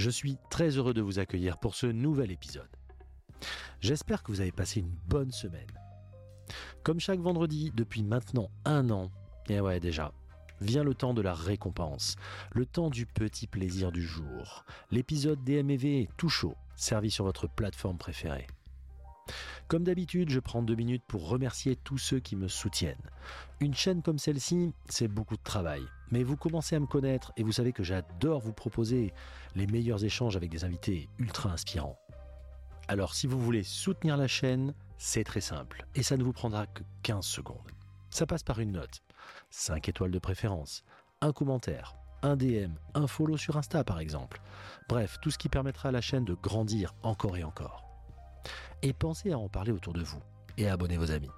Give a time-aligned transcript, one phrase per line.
[0.00, 2.70] Je suis très heureux de vous accueillir pour ce nouvel épisode.
[3.82, 5.70] J'espère que vous avez passé une bonne semaine.
[6.82, 9.10] Comme chaque vendredi depuis maintenant un an,
[9.50, 10.14] et ouais déjà,
[10.62, 12.16] vient le temps de la récompense,
[12.52, 17.98] le temps du petit plaisir du jour, l'épisode DMV tout chaud, servi sur votre plateforme
[17.98, 18.46] préférée.
[19.70, 23.08] Comme d'habitude, je prends deux minutes pour remercier tous ceux qui me soutiennent.
[23.60, 25.84] Une chaîne comme celle-ci, c'est beaucoup de travail.
[26.10, 29.14] Mais vous commencez à me connaître et vous savez que j'adore vous proposer
[29.54, 31.96] les meilleurs échanges avec des invités ultra inspirants.
[32.88, 36.66] Alors si vous voulez soutenir la chaîne, c'est très simple et ça ne vous prendra
[36.66, 37.70] que 15 secondes.
[38.10, 39.04] Ça passe par une note,
[39.50, 40.82] 5 étoiles de préférence,
[41.20, 44.40] un commentaire, un DM, un follow sur Insta par exemple.
[44.88, 47.89] Bref, tout ce qui permettra à la chaîne de grandir encore et encore.
[48.82, 50.22] Et pensez à en parler autour de vous
[50.56, 51.30] et à abonner vos amis.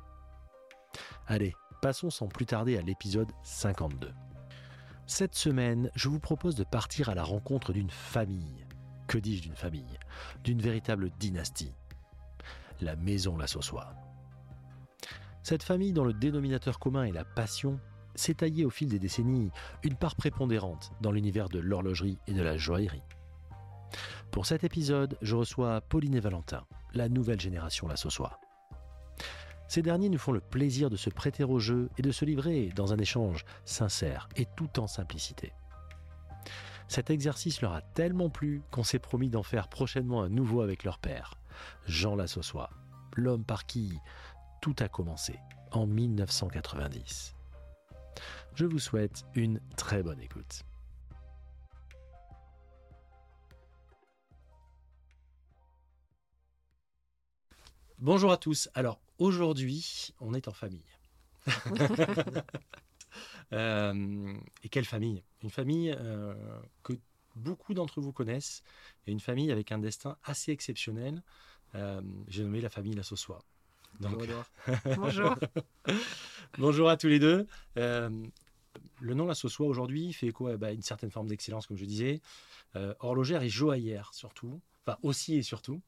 [1.26, 4.12] Allez, passons sans plus tarder à l'épisode 52.
[5.06, 8.66] Cette semaine, je vous propose de partir à la rencontre d'une famille.
[9.08, 9.98] Que dis-je d'une famille?
[10.44, 11.74] D'une véritable dynastie.
[12.80, 13.94] La maison La Sauçois.
[15.42, 17.80] Cette famille dont le dénominateur commun est la passion
[18.14, 19.50] s'est taillée au fil des décennies
[19.82, 23.02] une part prépondérante dans l'univers de l'horlogerie et de la joaillerie.
[24.30, 26.64] Pour cet épisode, je reçois Pauline et Valentin,
[26.94, 28.40] la nouvelle génération Sauçois.
[29.68, 32.70] Ces derniers nous font le plaisir de se prêter au jeu et de se livrer
[32.76, 35.52] dans un échange sincère et tout en simplicité.
[36.88, 40.84] Cet exercice leur a tellement plu qu'on s'est promis d'en faire prochainement un nouveau avec
[40.84, 41.34] leur père,
[41.86, 42.68] Jean Lassossois,
[43.16, 43.98] l'homme par qui
[44.60, 45.38] tout a commencé
[45.70, 47.34] en 1990.
[48.54, 50.64] Je vous souhaite une très bonne écoute.
[57.98, 58.68] Bonjour à tous.
[58.74, 60.84] Alors aujourd'hui, on est en famille.
[63.52, 64.32] Euh,
[64.62, 65.22] et quelle famille?
[65.42, 66.32] Une famille euh,
[66.82, 66.94] que
[67.36, 68.62] beaucoup d'entre vous connaissent,
[69.06, 71.22] et une famille avec un destin assez exceptionnel.
[71.74, 73.44] Euh, j'ai nommé la famille La Sauçois.
[74.00, 74.44] Bonjour.
[74.96, 75.36] Bonjour.
[76.56, 77.46] Bonjour à tous les deux.
[77.76, 78.22] le
[79.02, 82.22] nom La Sauçois aujourd'hui fait quoi bah, Une certaine forme d'excellence, comme je disais.
[83.00, 84.62] horlogère et joaillère, surtout.
[84.86, 85.82] Enfin, aussi et surtout.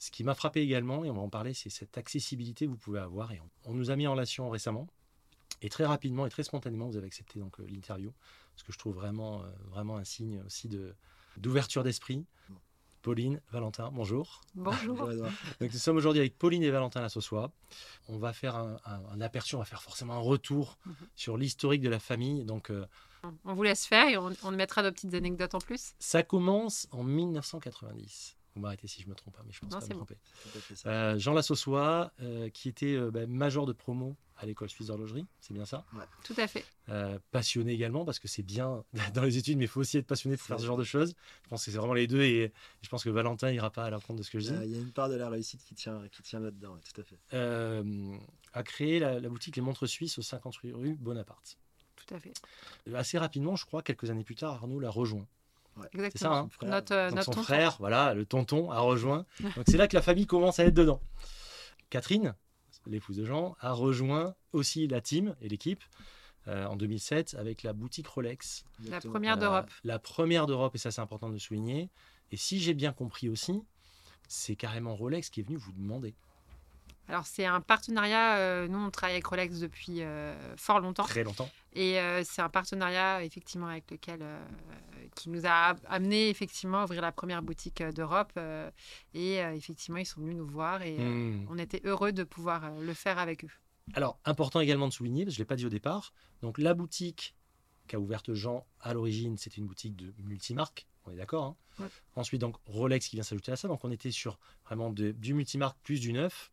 [0.00, 2.78] Ce qui m'a frappé également, et on va en parler, c'est cette accessibilité que vous
[2.78, 3.32] pouvez avoir.
[3.32, 4.88] Et on, nous a mis en relation récemment.
[5.60, 8.10] Et très rapidement et très spontanément, vous avez accepté donc euh, l'interview,
[8.56, 10.94] ce que je trouve vraiment, euh, vraiment un signe aussi de
[11.36, 12.24] d'ouverture d'esprit.
[13.02, 14.40] Pauline, Valentin, bonjour.
[14.54, 14.96] Bonjour.
[14.96, 17.52] donc nous sommes aujourd'hui avec Pauline et Valentin Lassossois.
[18.08, 20.94] On va faire un, aperçu, on va faire forcément un retour mhm.
[21.14, 22.44] sur l'historique de la famille.
[22.44, 22.86] Donc, euh,
[23.44, 25.92] on vous laisse faire et on, on mettra nos petites anecdotes en plus.
[25.98, 28.36] Ça commence en 1990.
[28.54, 30.16] Vous m'arrêtez si je me trompe, hein, mais je pense pas me tromper.
[30.86, 35.26] Euh, Jean Lassossois, euh, qui était euh, bah, major de promo à l'école suisse d'horlogerie,
[35.40, 35.84] c'est bien ça?
[36.24, 36.64] Tout à fait.
[37.30, 38.84] passionné également, parce que c'est bien
[39.14, 41.14] dans les études, mais il faut aussi être passionné pour faire ce genre de choses.
[41.44, 42.52] Je pense que c'est vraiment les deux, et,
[42.82, 44.58] je pense que Valentin ira pas à l'encontre de ce que je dis.
[44.64, 47.04] Il y a une part de la réussite qui tient, qui tient là-dedans, tout à
[47.04, 47.18] fait.
[48.52, 51.58] a créé la, boutique Les Montres Suisses au 58 rue Bonaparte.
[51.94, 52.32] Tout à fait.
[52.94, 55.26] Assez rapidement, je crois, quelques années plus tard, Arnaud l'a rejoint.
[55.92, 59.24] C'est ça, hein notre, euh, notre son frère, voilà, le tonton, a rejoint.
[59.40, 61.00] Donc c'est là que la famille commence à être dedans.
[61.88, 62.34] Catherine,
[62.86, 65.82] l'épouse de Jean, a rejoint aussi la team et l'équipe
[66.48, 68.64] euh, en 2007 avec la boutique Rolex.
[68.88, 69.70] La première d'Europe.
[69.84, 71.90] La première d'Europe, et ça c'est important de le souligner.
[72.32, 73.62] Et si j'ai bien compris aussi,
[74.28, 76.14] c'est carrément Rolex qui est venu vous demander.
[77.08, 78.36] Alors, c'est un partenariat.
[78.36, 81.02] Euh, nous, on travaille avec Rolex depuis euh, fort longtemps.
[81.02, 81.50] Très longtemps.
[81.72, 84.24] Et c'est un partenariat, effectivement, avec lequel.
[85.14, 88.38] Qui nous a amené, effectivement, à ouvrir la première boutique d'Europe.
[89.14, 91.46] et effectivement, ils sont venus nous voir et hmm.
[91.50, 93.50] on était heureux de pouvoir le faire avec eux.
[93.94, 96.12] Alors, important également de souligner, parce que je ne l'ai pas dit au départ.
[96.42, 97.34] Donc, la boutique
[97.86, 100.86] qu'a ouverte Jean à l'origine, c'était une boutique de multimarque.
[101.06, 101.56] On est d'accord.
[101.80, 103.68] Hein Ensuite, donc Rolex qui vient s'ajouter à ça.
[103.68, 106.50] Donc, on était sur vraiment du multimarque plus du neuf.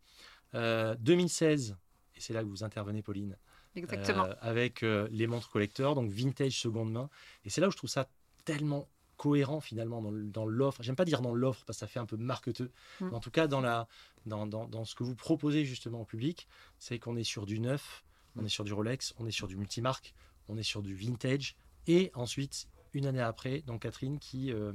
[0.54, 1.74] 2016, euh,
[2.16, 3.38] et c'est là que vous intervenez, Pauline.
[3.76, 4.26] Exactement.
[4.26, 7.10] Euh, avec euh, les montres collecteurs, donc vintage seconde main.
[7.46, 8.10] Et c'est là où je trouve ça
[8.48, 10.84] tellement cohérent finalement dans l'offre.
[10.84, 12.72] J'aime pas dire dans l'offre parce que ça fait un peu marqueteux.
[13.02, 13.08] Mm.
[13.08, 13.88] Mais en tout cas, dans, la,
[14.26, 16.48] dans, dans, dans, ce que vous proposez justement au public,
[16.80, 18.06] c'est qu'on est sur du neuf,
[18.36, 20.14] on est sur du Rolex, on est sur du multimarque,
[20.48, 21.58] on est sur du vintage.
[21.88, 24.72] Et ensuite, une année après, donc Catherine qui, euh,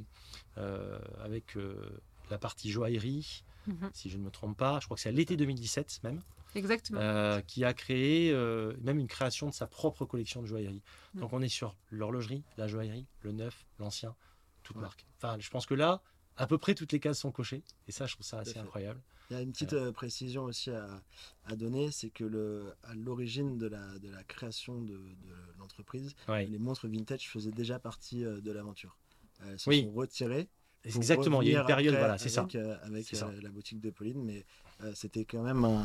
[0.58, 3.90] euh, avec euh, la partie joaillerie, Mhm.
[3.92, 6.20] si je ne me trompe pas, je crois que c'est à l'été 2017 même,
[6.54, 7.00] Exactement.
[7.00, 10.82] euh, qui a créé euh, même une création de sa propre collection de joaillerie.
[11.14, 11.20] Mm.
[11.20, 14.14] Donc on est sur l'horlogerie, la joaillerie, le neuf, l'ancien,
[14.62, 14.82] toute Ouais.
[14.82, 15.06] marque.
[15.16, 16.02] Enfin, je pense que là,
[16.36, 17.62] à peu près toutes les cases sont cochées.
[17.88, 19.00] Et ça, je trouve ça assez incroyable.
[19.30, 21.02] Il y a une petite euh, précision aussi à,
[21.44, 26.14] à donner, c'est que le, à l'origine de la, de la création de, de l'entreprise,
[26.28, 26.46] Ouais.
[26.46, 28.98] les montres vintage faisaient déjà partie euh, de l'aventure.
[29.40, 29.82] Elles se Oui.
[29.82, 30.48] sont retirées.
[30.84, 32.43] Exactement, il y a une période, voilà, c'est ça.
[32.43, 33.26] avec, euh, avec ça.
[33.26, 34.44] euh, la boutique de Pauline, mais
[34.82, 35.84] euh, c'était quand même un,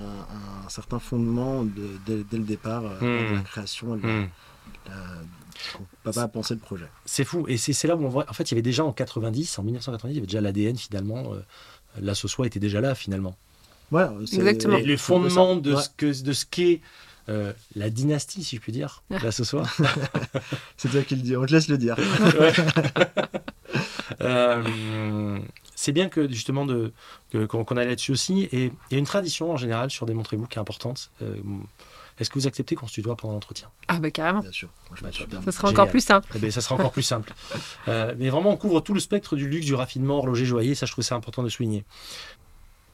[0.65, 3.31] un certain fondement de, dès, dès le départ euh, Hmm.
[3.31, 3.95] de la création.
[3.95, 4.19] de la-
[4.87, 5.21] la-
[5.73, 6.87] quand papa a pensé le projet.
[7.05, 7.45] C'est fou.
[7.47, 8.25] Et c'est là où on voit.
[8.29, 10.77] En fait, il y avait déjà en 90, en 1990, il y avait déjà l'ADN
[10.77, 11.33] finalement.
[11.33, 11.39] Euh,
[12.01, 13.35] la Sosoi était déjà là finalement.
[13.91, 14.77] Voilà, c'est- Exactement.
[14.77, 15.35] Et le c'est un peu ça.
[15.35, 15.81] fondement de Ouais.
[15.81, 16.81] ce que de ce qu'est
[17.29, 19.63] euh, la dynastie, si je puis dire, la Sosoi.
[20.77, 21.95] C'est toi qui le dis, on te laisse le dire.
[24.21, 25.37] Euh,
[25.75, 26.91] c'est bien que justement de
[27.31, 28.43] que- qu'on qu'on aille là-dessus aussi.
[28.51, 31.11] Et il y a une tradition en général sur des montres e qui est importante.
[31.21, 31.35] Euh,
[32.19, 33.67] Est-ce que vous acceptez qu'on se tutoie pendant l'entretien?
[33.87, 34.39] Ah bah carrément.
[34.39, 34.69] Bien sûr.
[34.89, 35.29] Moi, je Bah, top.
[35.29, 35.45] permis.
[35.45, 35.81] Ce sera Génial.
[35.81, 36.27] encore plus simple.
[36.35, 37.31] Eh bien, ça sera encore plus simple.
[37.89, 40.73] Euh, mais vraiment, on couvre tout le spectre du luxe, du raffinement, horloger, joaillier.
[40.73, 41.85] Ça, je trouve ça important de souligner.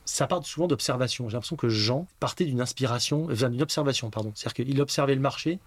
[0.05, 1.29] Ça part souvent d'observation.
[1.29, 4.31] J'ai l'impression que Jean partait d'une inspiration, enfin, d'une observation, pardon.
[4.35, 5.59] C'est-à-dire qu'il observait le marché,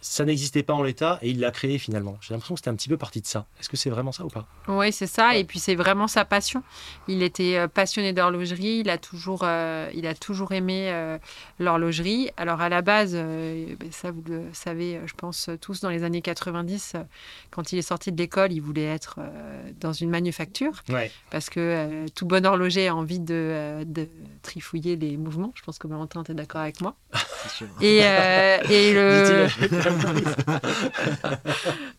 [0.00, 2.16] ça n'existait pas en l'état et il l'a créé finalement.
[2.20, 3.46] J'ai l'impression que c'était un petit peu parti de ça.
[3.60, 4.46] Est-ce que c'est vraiment ça ou pas?
[4.68, 5.36] Oui, c'est ça.
[5.36, 6.62] Et puis c'est vraiment sa passion.
[7.08, 8.78] Il était euh, passionné d'horlogerie.
[8.84, 11.18] Il a toujours, euh, il a toujours aimé euh,
[11.58, 12.30] l'horlogerie.
[12.36, 16.04] Alors à la base, euh, ben, ça vous le savez, je pense tous dans les
[16.04, 17.02] années 90, euh,
[17.50, 21.10] quand il est sorti de l'école, il voulait être euh, dans une manufacture Ouais.
[21.30, 24.08] parce que euh, tout bon horloger a envie de, euh, de
[24.42, 25.52] trifouiller les mouvements.
[25.56, 26.94] Je pense que Valentin est d'accord avec moi.
[27.42, 27.66] C'est sûr.
[27.80, 29.46] Et, euh, et le.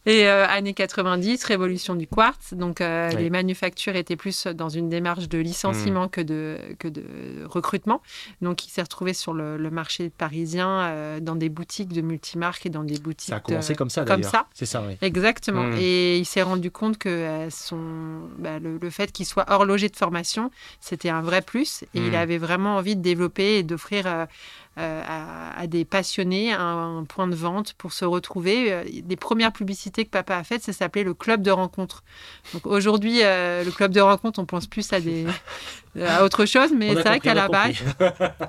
[0.06, 2.54] et euh, années 90, révolution du quartz.
[2.54, 3.24] Donc, euh, Oui.
[3.24, 6.10] les manufactures étaient plus dans une démarche de licenciement Hmm.
[6.10, 7.04] que, de, que de
[7.46, 8.02] recrutement.
[8.42, 12.66] Donc, il s'est retrouvé sur le, le marché parisien euh, dans des boutiques de multimarques
[12.66, 13.30] et dans des boutiques.
[13.30, 14.32] Ça a commencé de- comme ça comme d'ailleurs.
[14.32, 14.46] ça.
[14.54, 14.98] C'est ça, oui.
[15.02, 15.64] Exactement.
[15.64, 15.78] Hmm.
[15.80, 19.90] Et il s'est rendu compte que euh, son, bah, le, le fait qu'il soit horloger
[19.90, 21.84] de formation, c'était un vrai plus.
[21.94, 22.16] Et il Hmm.
[22.16, 24.26] avait vraiment envie de développer et d'offrir euh, euh,
[24.78, 28.72] à, à des passionnés un, un point de vente pour se retrouver.
[28.72, 32.04] Euh, Les premières publicités que papa a faites, ça s'appelait le club de rencontre.
[32.54, 35.26] Donc aujourd'hui, euh, le club de rencontre, on pense plus à des
[36.02, 37.76] à autre chose, mais c'est vrai qu'à la base,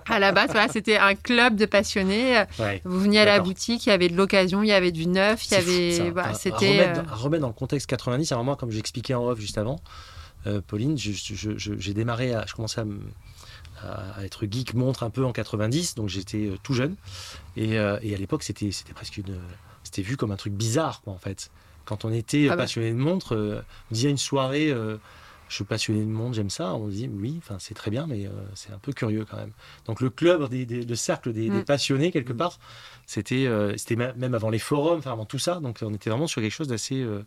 [0.09, 2.45] à la base, voilà, c'était un club de passionnés.
[2.59, 2.81] Ouais.
[2.85, 5.47] Vous veniez à la boutique, il y avait de l'occasion, il y avait du neuf,
[5.47, 6.83] il y avait, À- à c'était.
[6.83, 8.31] remettre, euh, dans- à remettre dans le contexte 90.
[8.33, 9.81] Alors moi, comme j'expliquais en off juste avant,
[10.47, 13.01] euh, Pauline, j'ai démarré, à, je commençais à, me-
[13.83, 16.97] à- à être geek montre un peu en 90, donc j'étais euh, tout jeune.
[17.57, 19.39] Et, euh, et à l'époque, c'était c'était presque une,
[19.83, 21.51] c'était vu comme un truc bizarre, quoi, en fait.
[21.85, 22.63] Quand on était Ah bah.
[22.65, 24.75] passionné de montre, euh, on disait une soirée.
[25.49, 26.75] je suis passionné de montre, j'aime ça.
[26.75, 29.51] On dit oui, enfin c'est très bien, mais euh, c'est un peu curieux quand même.
[29.87, 31.65] Donc le club, des, des- le cercle des, des Mm.
[31.65, 32.61] passionnés quelque part,
[33.07, 35.59] c'était euh, c'était même avant les forums, enfin avant tout ça.
[35.59, 37.25] Donc on était vraiment sur quelque chose d'assez euh,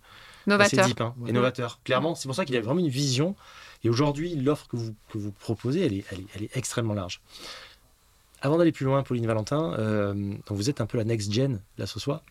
[0.48, 0.86] assez novateur.
[0.88, 1.32] deep hein, et Ouais.
[1.34, 1.80] novateur.
[1.84, 3.36] Clairement, c'est pour ça qu'il a vraiment une vision.
[3.84, 6.94] Et aujourd'hui, l'offre que vous, que vous proposez, elle est, elle, est, elle est extrêmement
[6.94, 7.22] large.
[8.42, 11.62] Avant d'aller plus loin, Pauline Valentin, euh, donc vous êtes un peu la next gen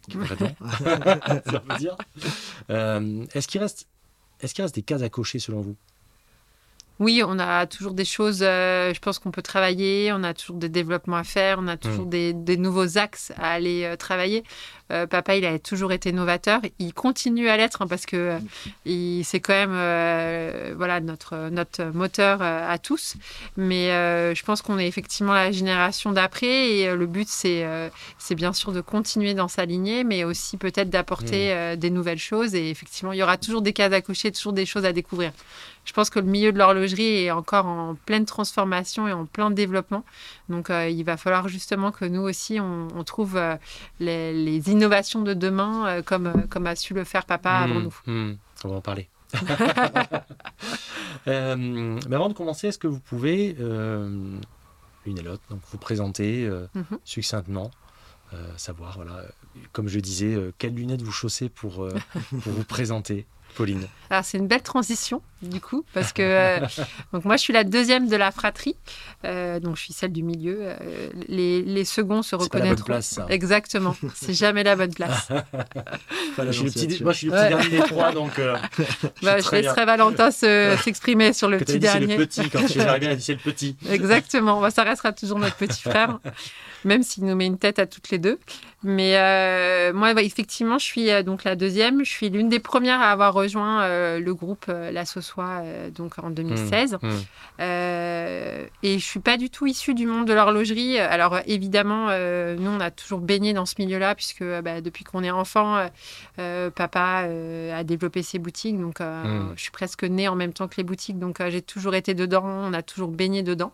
[0.15, 1.97] on peut dire.
[2.69, 3.89] Euh, Est-ce qu'il reste,
[4.41, 5.77] est qu'il reste des cases à cocher selon vous?
[6.99, 10.57] Oui, on a toujours des choses, euh, je pense qu'on peut travailler, on a toujours
[10.57, 14.45] des développements à faire, on a toujours des, des nouveaux axes à aller euh, travailler.
[14.93, 18.39] Euh, papa, il a toujours été novateur, il continue à l'être hein, parce que
[18.87, 23.17] euh, c'est quand même euh, voilà, notre, notre moteur à tous.
[23.57, 23.89] Mais
[24.35, 27.67] je pense qu'on est effectivement la génération d'après et le but, c'est
[28.19, 32.19] c'est bien sûr de continuer dans sa lignée, mais aussi peut-être d'apporter euh, des nouvelles
[32.19, 32.55] choses.
[32.55, 35.33] Et effectivement, il y aura toujours des cases à cocher, toujours des choses à découvrir.
[35.85, 39.51] Je pense que le milieu de l'horlogerie est encore en pleine transformation et en plein
[39.51, 40.05] développement.
[40.49, 43.41] Donc, il va falloir justement que nous aussi, on, on trouve
[43.99, 47.81] les, les innovations de demain euh, comme, euh, comme a su le faire papa avant
[47.81, 47.97] Hmm, nous.
[48.07, 48.33] hmm,
[48.65, 49.09] on va en parler.
[51.29, 51.57] Euh,
[52.09, 54.39] mais avant de commencer, est-ce que vous pouvez, euh,
[55.05, 56.99] l'une et l'autre, donc vous présenter euh, Mhm.
[57.05, 57.71] succinctement,
[58.57, 59.25] savoir, voilà,
[59.73, 61.87] comme je disais, quelles lunettes vous chaussez pour,
[62.43, 63.87] pour vous présenter Pauline?
[64.11, 66.67] Alors, c'est une belle transition, du coup, parce que euh,
[67.13, 68.77] donc moi, je suis la deuxième de la fratrie.
[69.25, 70.59] Euh, donc, je suis celle du milieu.
[70.61, 70.77] Euh,
[71.29, 72.69] les, les, seconds se reconnaîtront.
[72.69, 73.27] la bonne place, ça.
[73.29, 73.95] Exactement.
[74.15, 75.29] C'est jamais la bonne place.
[76.39, 78.33] je suis le petit, moi, je suis le petit dernier des trois, donc.
[79.23, 82.07] Bah, je, je laisserai Valentin s'exprimer sur le que petit dernier.
[82.07, 83.77] C'est le petit, quand tu arrives bien, c'est le petit.
[83.91, 84.61] Exactement.
[84.61, 86.19] Bah, ça restera toujours notre petit frère,
[86.85, 88.39] même s'il nous met une tête à toutes les deux.
[88.83, 92.05] Mais euh, moi, effectivement, je suis euh, donc la deuxième.
[92.05, 95.63] Je suis l'une des premières à avoir rejoint euh, le groupe La Sossois
[95.95, 96.99] donc en 2016.
[97.01, 97.63] Mmh, mmh.
[98.83, 100.99] et je suis pas du tout issue du monde de l'horlogerie.
[100.99, 105.31] Alors évidemment, nous, on a toujours baigné dans ce milieu-là puisque bah, depuis qu'on est
[105.31, 105.87] enfant,
[106.37, 107.27] papa
[107.75, 108.79] a développé ses boutiques.
[108.81, 109.53] Donc, mmh.
[109.57, 111.19] je suis presque née en même temps que les boutiques.
[111.19, 112.45] Donc, j'ai toujours été dedans.
[112.45, 113.73] On a toujours baigné dedans.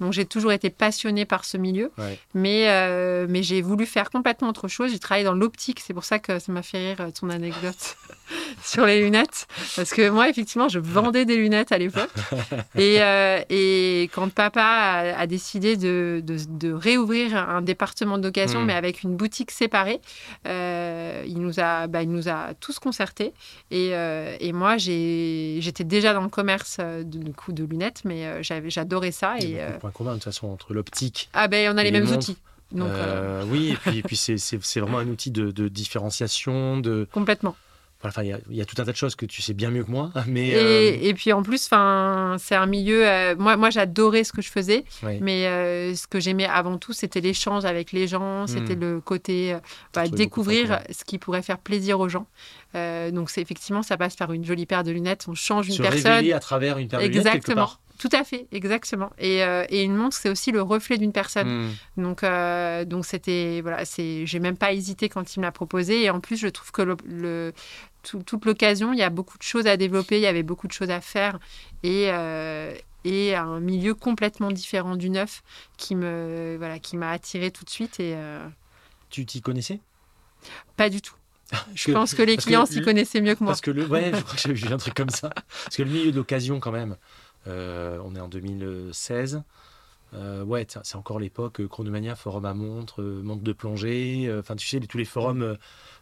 [0.00, 1.90] Donc, j'ai toujours été passionnée par ce milieu.
[2.34, 4.92] Mais, mais j'ai voulu faire complètement autre chose.
[4.92, 5.80] J'ai travaillé dans l'optique.
[5.80, 7.96] C'est pour ça que ça m'a fait rire euh, ton anecdote
[8.62, 9.46] sur les lunettes.
[9.76, 12.10] Parce que moi, effectivement, je vendais des lunettes à l'époque.
[12.76, 18.66] Et, euh, et, quand papa a, décidé de, de, réouvrir un département d'occasion, hmm.
[18.66, 20.00] mais avec une boutique séparée,
[20.46, 23.32] euh, il, nous a, bah, il nous a tous concertés.
[23.70, 23.90] Et,
[24.40, 29.32] et moi, j'étais déjà dans le commerce de, coup, de lunettes, mais j'adorais ça.
[29.32, 31.28] A et, point commun de toute façon entre l'optique.
[31.32, 32.36] Ah ben, on a les mêmes outils.
[32.76, 36.78] Euh, euh, oui, et puis, puis c'est vraiment un outil de, différenciation.
[36.78, 37.08] De...
[37.12, 37.56] Complètement.
[38.02, 39.90] Enfin, il y, a tout un tas de choses que tu sais bien mieux que
[39.90, 40.10] moi.
[40.26, 41.74] Mais, et, euh, et puis en plus, c'est
[42.54, 43.04] un milieu.
[43.38, 45.44] moi, moi j'adorais ce que je faisais, mais
[45.94, 48.80] ce que j'aimais avant tout, c'était l'échange avec les gens, c'était hmm.
[48.80, 49.56] le côté
[49.94, 52.26] bah, découvrir ce qui pourrait faire plaisir aux gens.
[52.74, 55.26] donc, c'est effectivement, ça passe par une jolie paire de lunettes.
[55.28, 56.32] On change une Se personne.
[56.32, 57.26] à travers une paire de lunettes.
[57.26, 57.70] Exactement.
[58.00, 59.10] Tout à fait, exactement.
[59.18, 61.66] Et, euh, et une montre, c'est aussi le reflet d'une personne.
[61.66, 62.02] Hmm.
[62.02, 66.04] Donc, euh, donc c'était voilà, c'est, j'ai même pas hésité quand il me l'a proposé.
[66.04, 67.52] Et en plus, je trouve que le,
[68.02, 70.72] toute l'occasion, il y a beaucoup de choses à développer, il y avait beaucoup de
[70.72, 71.38] choses à faire,
[71.82, 75.42] et, euh, et un milieu complètement différent du neuf
[75.76, 78.00] qui me voilà, qui m'a attiré tout de suite.
[78.00, 78.16] Et
[79.10, 79.80] tu t'y connaissais?
[80.76, 81.14] Pas du tout.
[81.74, 83.52] Je pense que les clients s'y connaissaient mieux que moi.
[83.52, 85.30] Parce que le, ouais, je crois que j'ai vu un truc comme ça.
[85.64, 86.96] Parce que le milieu de l'occasion, quand même,
[87.46, 89.42] euh, on est en 2016.
[90.14, 94.32] Euh, ouais, c'est encore l'époque euh, Chronomania, forum à montre, montre de plongée.
[94.38, 95.56] Enfin, tu sais, tous les forums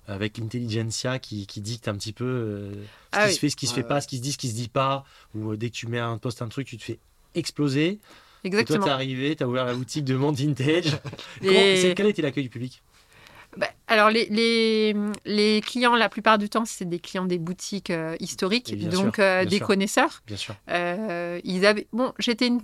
[0.07, 2.71] avec l'intelligentsia qui, qui, dicte un petit peu
[3.13, 4.39] ce ah qui se fait, ce qui se fait pas, ce qui se dit, ce
[4.39, 5.05] qui se dit pas.
[5.35, 6.99] Ou dès que tu mets un poste, un truc, tu te fais
[7.35, 7.99] exploser.
[8.45, 8.77] Exactement.
[8.77, 10.99] Et toi, t'es arrivé, t'as ouvert la boutique de Monde Vintage.
[11.43, 11.93] Et...
[11.95, 12.83] Quel a été l'accueil du public?
[13.57, 17.91] Bah, alors, les, les, les, clients, la plupart du temps, c'est des clients des boutiques
[17.91, 20.23] euh, historiques, donc euh, des connaisseurs.
[20.27, 20.55] Bien sûr.
[20.71, 21.87] Euh, ils avaient...
[21.93, 22.61] Bon, j'étais une...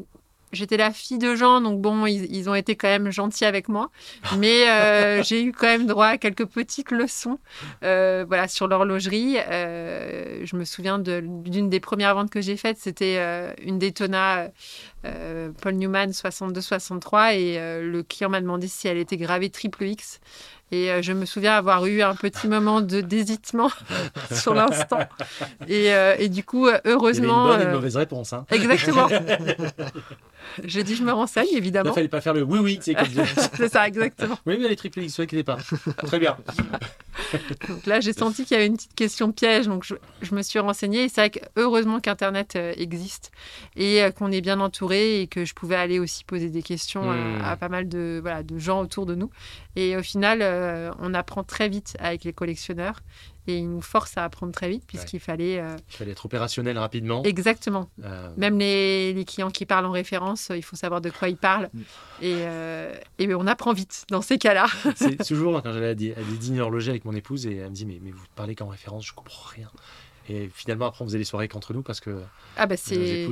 [0.54, 3.68] J'étais la fille de gens, donc bon, ils, ils, ont été quand même gentils avec
[3.68, 3.90] moi.
[4.38, 7.38] Mais j'ai eu quand même droit à quelques petites leçons
[7.82, 9.36] voilà, sur l'horlogerie.
[9.36, 13.18] je me souviens d'une des premières ventes que j'ai faites, c'était
[13.62, 14.48] une Daytona
[15.60, 20.20] Paul Newman 62-63 et le client m'a demandé si elle était gravée triple X.
[20.74, 23.70] Et euh, je me souviens avoir eu un petit moment de désitement
[24.32, 24.98] sur l'instant.
[25.68, 27.46] Et, euh, et, du coup, heureusement.
[27.46, 28.32] Il y une bonne et une euh, mauvaise réponse.
[28.32, 28.46] Hein.
[28.50, 29.08] Exactement.
[30.64, 31.90] J'ai dit, je me renseigne, évidemment.
[31.90, 33.06] Il fallait pas faire le oui, oui, c'est comme
[33.56, 34.38] C'est ça, exactement.
[34.46, 35.58] Oui, mais les triplés, ne inquiétez pas.
[35.98, 36.36] Très bien.
[37.68, 40.42] donc là, j'ai senti qu'il y avait une petite question piège, donc je, je me
[40.42, 41.04] suis renseignée.
[41.04, 43.32] Et c'est vrai que heureusement qu'Internet existe
[43.76, 47.14] et qu'on est bien entouré et que je pouvais aller aussi poser des questions à,
[47.14, 47.40] hmm.
[47.42, 49.30] à, pas mal de, voilà, de gens autour de nous.
[49.76, 53.00] Et au final, euh, on apprend très vite avec les collectionneurs
[53.46, 55.58] et ils nous forcent à apprendre très vite puisqu'il fallait...
[55.58, 57.22] Euh, il fallait être opérationnel rapidement.
[57.24, 57.90] Exactement.
[58.04, 61.70] Euh, Même les, clients qui parlent en référence, il faut savoir de quoi ils parlent.
[61.74, 61.82] Mm.
[62.22, 62.44] Et,
[63.18, 64.66] et, on apprend vite dans ces cas-là.
[64.96, 67.86] C'est toujours quand j'allais à des, dîners horlogers avec mon épouse et elle me dit
[67.86, 69.70] mais, mais vous parlez qu'en référence, je comprends rien.
[70.28, 72.22] Et finalement après on faisait les soirées qu'entre nous parce que
[72.56, 73.28] ah bah c'est...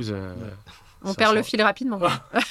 [1.03, 1.99] On perd le fil rapidement.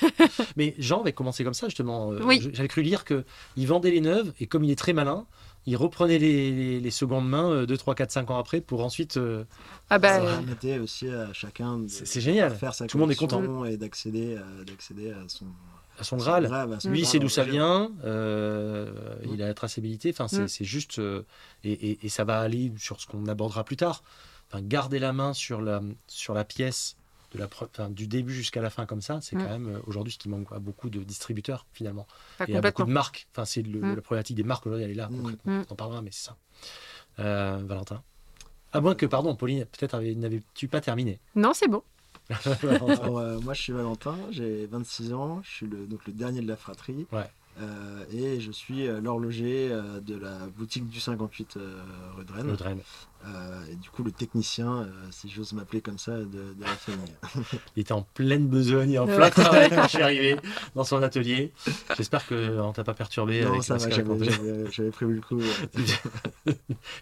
[0.56, 2.12] Mais Jean avait commencé comme ça, justement.
[2.12, 2.20] Euh,
[2.52, 5.26] j'avais cru lire qu'il vendait les neuves et comme il est très malin,
[5.66, 9.16] il reprenait les, secondes mains 2, 3, 4, 5 ans après pour ensuite.
[9.16, 9.44] Euh,
[9.90, 12.54] ah bah, ça permettait aussi à chacun de c'est génial.
[12.54, 13.64] faire sa Tout le monde est content.
[13.64, 15.46] Et d'accéder à, son.
[15.98, 16.50] À son Graal.
[16.84, 17.90] Lui, il sait d'où ça vient.
[18.04, 18.92] Euh,
[19.32, 20.10] il a la traçabilité.
[20.10, 20.64] Enfin, c'est mm.
[20.64, 21.00] juste.
[21.64, 24.02] et, ça va aller sur ce qu'on abordera plus tard.
[24.50, 26.96] Enfin, garder la main sur la, sur la pièce
[27.32, 29.62] de la fin, du début jusqu'à la fin comme ça, c'est quand mm.
[29.62, 32.06] même euh, aujourd'hui ce qui manque à beaucoup de distributeurs finalement.
[32.46, 33.28] et à beaucoup de marques.
[33.32, 33.94] Enfin, c'est mm.
[33.94, 35.16] la problématique des marques aujourd'hui, elle est là mm.
[35.16, 35.62] concrètement.
[35.68, 36.36] On en parlera, mais c'est ça.
[37.18, 38.02] Euh, Valentin.
[38.72, 41.82] À moins que, pardon, Pauline, peut-être n'avais-tu pas terminé Non, c'est bon.
[42.46, 46.48] Euh, moi, je suis Valentin, j'ai 26 ans, je suis le, donc le dernier de
[46.48, 47.06] la fratrie.
[48.12, 49.68] Et je suis l'horloger
[50.02, 51.58] de la boutique du 58
[52.16, 52.56] rue de Rennes.
[53.70, 57.14] et du coup, le technicien, si j'ose m'appeler comme ça, de, la famille.
[57.76, 60.36] Il était en pleine besogne et en plein travail quand je suis arrivé
[60.74, 61.52] dans son atelier.
[61.96, 62.34] J'espère qu'on
[62.68, 63.44] ne t'a pas perturbé.
[63.44, 65.40] Non, ça va, j'avais prévu le coup.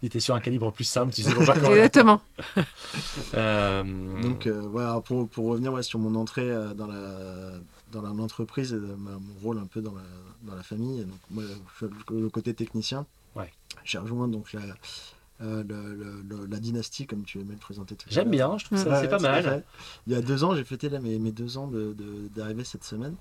[0.03, 2.21] Il était sur un calibre plus simple, tu sais pas Exactement.
[3.35, 7.53] Donc, voilà, pour, pour revenir sur mon entrée dans la
[7.93, 10.03] dans l'entreprise, mon rôle un peu dans la,
[10.43, 11.05] dans la famille.
[11.05, 11.45] Donc, moi,
[11.81, 13.07] je le côté technicien.
[13.37, 13.51] Ouais.
[13.85, 14.63] J'ai rejoint donc la,
[15.43, 19.09] euh, le, la dynastie, comme tu aimais le présenter J'aime bien, je trouve ça, c'est
[19.09, 19.65] pas mal.
[20.07, 21.67] Il y a deux ans, j'ai fêté là, mes, mes, deux ans
[22.35, 23.15] d'arrivée de, cette semaine.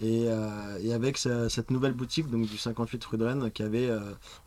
[0.00, 3.88] Et, euh, et, avec cette nouvelle boutique donc, du 58 rue de Rennes qui avait
[3.88, 4.00] euh,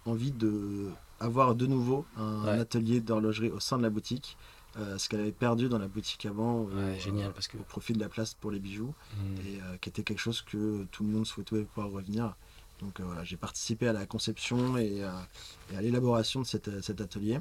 [0.06, 0.88] envie de
[1.20, 4.38] avoir de nouveau un atelier d'horlogerie au sein de la boutique.
[4.76, 6.68] Ce qu'elle avait perdu dans la boutique avant
[7.00, 7.58] génial, parce que...
[7.58, 9.48] au profit de la place pour les bijoux mmh.
[9.48, 12.36] et qui était quelque chose que tout le monde souhaitait pouvoir revenir
[12.82, 15.10] donc euh, voilà, j'ai participé à la conception et, euh,
[15.76, 17.40] à l'élaboration de cet atelier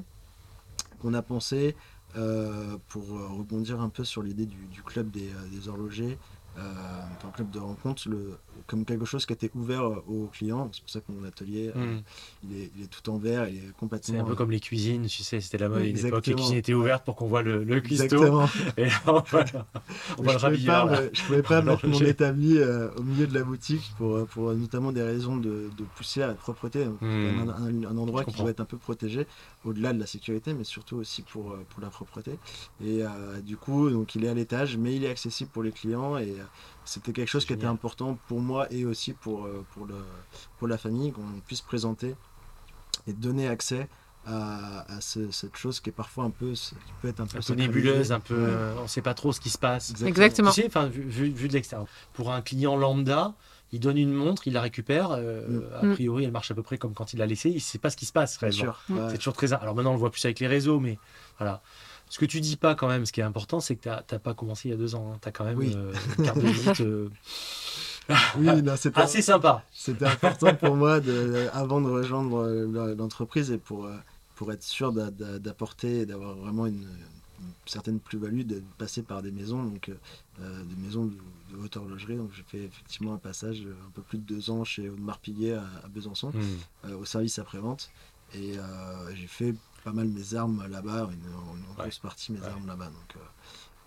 [0.99, 1.75] qu'on a pensé,
[2.15, 6.17] euh, pour rebondir un peu sur l'idée du, club des, des horlogers,
[6.57, 10.69] un club de rencontre, le, comme quelque chose qui était ouvert euh, aux clients.
[10.73, 12.01] C'est pour ça que mon atelier, euh, hmm.
[12.43, 14.15] il, est, il, est, tout en verre, il est complètement.
[14.15, 16.27] C'est un peu comme les cuisines, tu sais, c'était la mode à une époque.
[16.27, 18.41] Les cuisines étaient ouvertes pour qu'on voit le, le cuistot.
[18.77, 19.45] Et là, on va,
[20.17, 23.91] on va je ne pouvais pas mettre mon établi euh, au milieu de la boutique
[23.97, 26.85] pour, pour notamment des raisons de, de pousser à la propreté.
[26.85, 27.85] Donc, hmm.
[27.87, 29.25] un, endroit qui doit être un peu protégé
[29.65, 32.37] au-delà de la sécurité, mais surtout aussi pour, pour la propreté.
[32.83, 33.01] Et
[33.43, 36.35] du coup, donc, il est à l'étage, mais il est accessible pour les clients et
[36.85, 39.95] c'était quelque chose qui était important pour moi et aussi pour, euh, pour, le,
[40.57, 42.15] pour la famille, qu'on puisse présenter
[43.07, 43.87] et donner accès
[44.27, 48.19] à, cette chose qui est parfois un peu, qui peut être un peu, nébuleuse, un
[48.19, 49.93] peu, euh, on ne sait pas trop ce qui se passe.
[50.03, 50.51] Exactement.
[50.51, 51.87] Tu sais, vu, vu, de l'extérieur.
[52.13, 53.33] Pour un client lambda,
[53.71, 55.11] il donne une montre, il la récupère.
[55.11, 55.89] Euh, mm.
[55.89, 57.49] A priori, elle marche à peu près comme quand il l'a laissée.
[57.49, 58.37] Il ne sait pas ce qui se passe.
[58.39, 59.53] C'est toujours très.
[59.53, 60.99] Alors maintenant, on le voit plus avec les réseaux, mais
[61.37, 61.61] voilà.
[62.09, 64.19] Ce que tu dis pas quand même, ce qui est important, c'est que tu n'as
[64.19, 65.11] pas commencé il y a deux ans.
[65.13, 65.19] Hein.
[65.21, 67.09] Tu as quand même euh, une carte de visite euh,
[68.37, 68.47] oui,
[68.95, 69.63] assez sympa.
[69.73, 72.47] C'était important pour moi, de, avant de rejoindre
[72.95, 73.95] l'entreprise et pour, euh,
[74.35, 76.87] pour être sûr d'apporter et d'avoir vraiment une,
[77.65, 79.91] certaine plus-value, de passer par des maisons, donc
[80.39, 81.17] des maisons de,
[81.61, 82.15] haute horlogerie.
[82.15, 85.53] Donc j'ai fait effectivement un passage un peu plus de deux ans chez Audemars Piguet
[85.53, 86.93] à, Besançon, hmm.
[86.93, 87.89] au service après-vente.
[88.33, 88.53] Et
[89.15, 89.53] j'ai fait
[89.87, 92.87] pas mal mes armes là-bas, une, grosse partie mes armes là-bas.
[92.87, 93.19] Donc euh,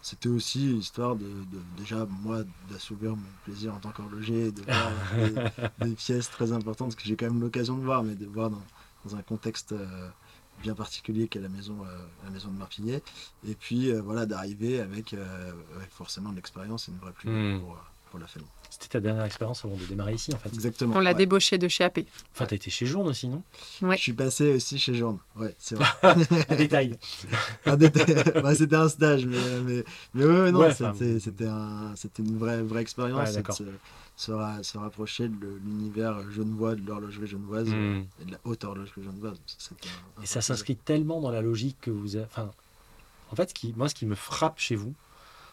[0.00, 1.30] c'était aussi histoire de,
[1.76, 2.38] déjà moi
[2.70, 7.26] d'assouvir mon plaisir en tant qu'horloger, de voir des, pièces très importantes que j'ai quand
[7.26, 10.08] même l'occasion de voir, mais de voir dans, un contexte euh,
[10.62, 13.02] bien particulier qu'est la maison, euh, la maison de Marpigné.
[13.46, 15.14] Et puis voilà d'arriver avec,
[15.90, 17.60] forcément de l'expérience et une vraie pluie hmm.
[17.60, 17.76] pour,
[18.10, 18.48] pour la famille.
[18.68, 20.48] C'était ta dernière expérience avant de démarrer ici, en fait.
[20.52, 20.96] Exactement.
[20.96, 22.00] On l'a débauché de chez AP.
[22.34, 23.42] Enfin, tu as été chez Journe aussi, non?
[23.82, 23.96] Ouais.
[23.96, 25.86] Je suis passé aussi chez Journe, ouais, c'est vrai.
[26.48, 26.98] un détail.
[27.66, 28.42] un détail.
[28.42, 33.34] Bah, c'était un stage, mais, mais, mais ouais, non, c'était un, une vraie, vraie expérience.
[33.34, 33.42] Ouais,
[34.16, 38.04] se, se, rapprocher de l'univers genevois, de l'horlogerie genevoise hmm.
[38.20, 39.40] et de la haute horlogerie genevoise.
[40.22, 42.26] et ça s'inscrit tellement dans la logique que vous avez.
[42.26, 42.50] Enfin,
[43.32, 44.94] en fait, ce qui, moi, ce qui me frappe chez vous,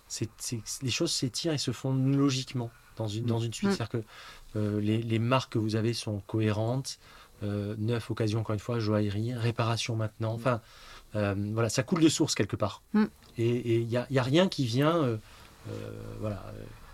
[0.07, 0.29] c'est
[0.81, 3.69] les choses s'étirent et se font logiquement dans une, dans une suite.
[3.69, 3.73] Mm.
[3.73, 4.03] C'est-à-dire que
[4.55, 6.99] euh, les, les, marques que vous avez sont cohérentes.
[7.43, 10.33] Euh, neuf, occasion, encore une fois, joaillerie, réparation maintenant.
[10.33, 10.39] Mm.
[10.39, 10.61] Enfin,
[11.15, 12.81] euh, voilà, ça coule de source quelque part.
[12.93, 13.05] Mm.
[13.37, 15.17] Et il n'y a, y a, rien qui vient euh,
[16.19, 16.43] voilà,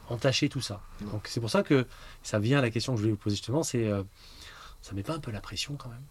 [0.10, 0.82] entacher tout ça.
[1.12, 1.88] Donc c'est pour ça que
[2.22, 3.90] ça vient à la question que je voulais vous poser justement, c'est
[4.82, 6.04] ça met pas un peu la pression quand même?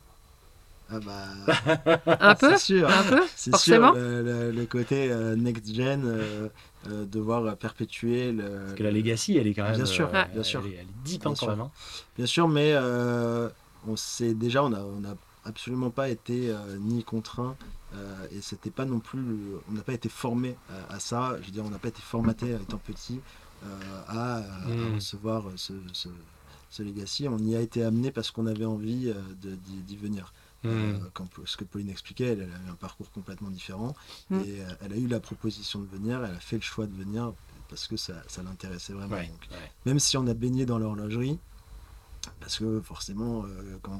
[0.91, 3.95] Ah bah, un peu, sûr, un peu, c'est sûr.
[3.95, 6.49] Le, côté next gen,
[6.89, 8.43] euh, devoir perpétuer le.
[8.43, 9.77] Parce que la legacy, elle est quand même.
[9.77, 10.63] Bien sûr, euh, bien sûr.
[10.65, 11.61] Elle est, elle est deep hein, quand même.
[11.61, 11.71] Hein.
[12.17, 13.49] Bien sûr, mais euh,
[13.87, 15.15] on sait déjà, on n'a on a
[15.45, 17.57] absolument pas été ni contraint
[18.33, 19.21] et c'était pas non plus.
[19.71, 20.57] On n'a pas été formé
[20.91, 21.37] à, ça.
[21.41, 23.21] Je veux dire, on n'a pas été formaté étant petit
[24.09, 24.97] à, hmm.
[24.97, 26.09] recevoir ce, ce,
[26.69, 27.29] ce, legacy.
[27.29, 30.33] On y a été amené parce qu'on avait envie d'y venir.
[30.65, 31.27] Euh, hmm.
[31.45, 33.95] ce que Pauline expliquait, elle, a eu un parcours complètement différent.
[34.31, 34.41] Hmm.
[34.41, 36.95] Et euh, elle a eu la proposition de venir, elle a fait le choix de
[36.95, 37.33] venir
[37.69, 39.17] parce que ça, ça l'intéressait vraiment.
[39.87, 41.39] Même si on a baigné dans l'horlogerie,
[42.41, 43.99] parce que forcément, euh, quand,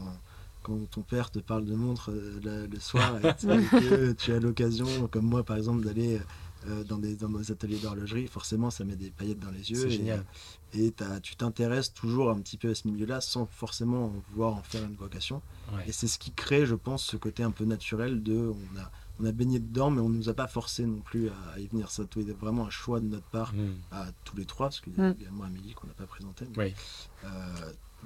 [0.63, 5.25] quand, ton père te parle de montre le soir et que tu as l'occasion, comme
[5.25, 6.21] moi par exemple, d'aller
[6.69, 9.89] euh, dans, des, dans nos ateliers d'horlogerie, forcément, ça met des paillettes dans les yeux.
[9.91, 14.63] Et, et tu t'intéresses toujours un petit peu à ce milieu-là sans forcément vouloir en
[14.63, 15.43] faire une vocation.
[15.87, 18.53] Et c'est ce qui crée, je pense, ce côté un peu naturel de.
[18.53, 21.29] On a, on a baigné dedans, mais on ne nous a pas forcé non plus
[21.29, 21.91] à, y venir.
[21.91, 23.75] Ça a vraiment un choix de notre part, mm.
[23.93, 25.17] à tous les trois, parce qu'il y a mm.
[25.21, 26.47] également Amélie qu'on n'a pas présenté.
[26.57, 27.29] Euh,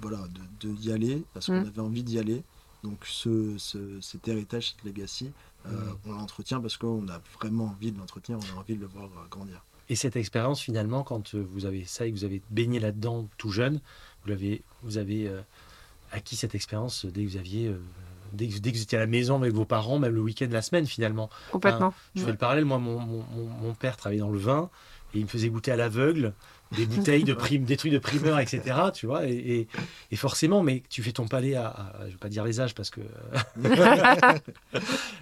[0.00, 0.26] voilà,
[0.60, 1.66] de, d'y aller, parce qu'on mm.
[1.66, 2.42] avait envie d'y aller.
[2.86, 3.56] Donc ce,
[4.00, 5.32] cet héritage, cette legacy,
[5.66, 5.96] euh, mm.
[6.06, 9.08] on l'entretient parce qu'on a vraiment envie de l'entretenir, on a envie de le voir
[9.30, 9.64] grandir.
[9.88, 13.50] Et cette expérience, finalement, quand vous avez ça et que vous avez baigné là-dedans tout
[13.50, 13.80] jeune,
[14.22, 15.30] vous, l'avez, vous avez
[16.10, 17.72] acquis cette expérience dès que vous aviez
[18.32, 20.86] dès que, vous étiez à la maison avec vos parents, même le week-end, la semaine
[20.86, 21.30] finalement.
[21.52, 21.94] Complètement.
[22.14, 24.70] je fais le parallèle, moi, mon, mon, mon, père travaillait dans le vin
[25.14, 26.32] et il me faisait goûter à l'aveugle
[26.72, 28.62] des bouteilles de prime, des trucs de primeur, etc.
[28.92, 29.66] Tu vois, et,
[30.10, 32.90] et, forcément, mais tu fais ton palais à, je vais pas dire les âges parce
[32.90, 33.00] que,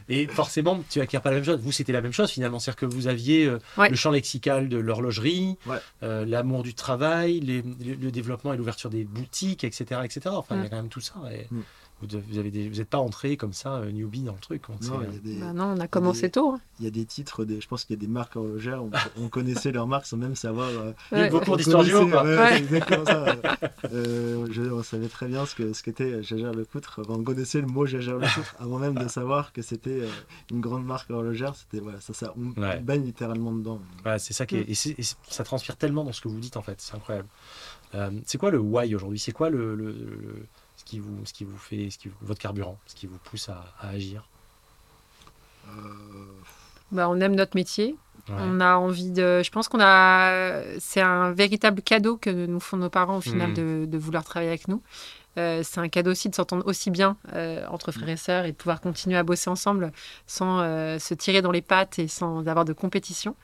[0.09, 1.61] et forcément, tu acquiers pas la même chose.
[1.61, 4.79] Vous, c'était la même chose finalement, c'est-à-dire que vous aviez euh, le champ lexical de
[4.79, 5.57] l'horlogerie,
[6.03, 10.21] euh, l'amour du travail, le, développement et l'ouverture des boutiques, etc., etc.
[10.31, 10.71] Enfin, il y a mm.
[10.71, 11.15] quand même tout ça.
[11.33, 11.63] Et, mm.
[12.03, 14.63] Vous n'êtes pas entré comme ça, euh, newbie dans le truc.
[14.69, 14.99] On non,
[15.39, 16.51] bah non, on a commencé tôt.
[16.51, 16.61] Hein.
[16.79, 19.29] Il y a des titres, je pense qu'il y a des marques horlogères, on, on
[19.29, 20.69] connaissait leurs marques sans même savoir.
[20.69, 21.95] Euh, il y a beaucoup d'histoires du
[22.57, 23.37] exactement ça.
[23.93, 27.01] Euh, on savait très bien ce qu'était ce qu'était Jager Lecoutre.
[27.09, 30.03] on connaissait le mot Jager Lecoutre avant même de savoir que c'était
[30.51, 31.55] une grande marque horlogère.
[31.55, 33.81] C'était voilà, ça, ça, on baigne littéralement dedans.
[34.19, 36.81] c'est ça qui est, et, ça transpire tellement dans ce que vous dites en fait.
[36.81, 37.29] C'est incroyable.
[38.27, 39.19] c'est quoi le why aujourd'hui?
[39.19, 39.95] C'est quoi le, le
[40.85, 43.49] ce qui vous, ce qui vous fait, ce qui, votre carburant, ce qui vous pousse
[43.49, 44.29] à, agir
[45.69, 45.71] euh,
[46.93, 47.97] bah, On aime notre métier.
[48.29, 49.43] On a envie de.
[49.43, 50.63] Je pense qu'on a.
[50.79, 53.55] C'est un véritable cadeau que nous font nos parents au final mmh.
[53.55, 54.81] de, de, vouloir travailler avec nous.
[55.37, 58.53] Euh, c'est un cadeau aussi de s'entendre aussi bien euh, entre frères et sœurs et
[58.53, 59.93] de pouvoir continuer à bosser ensemble
[60.27, 60.61] sans
[60.99, 63.37] se tirer dans les pattes et sans avoir de compétition.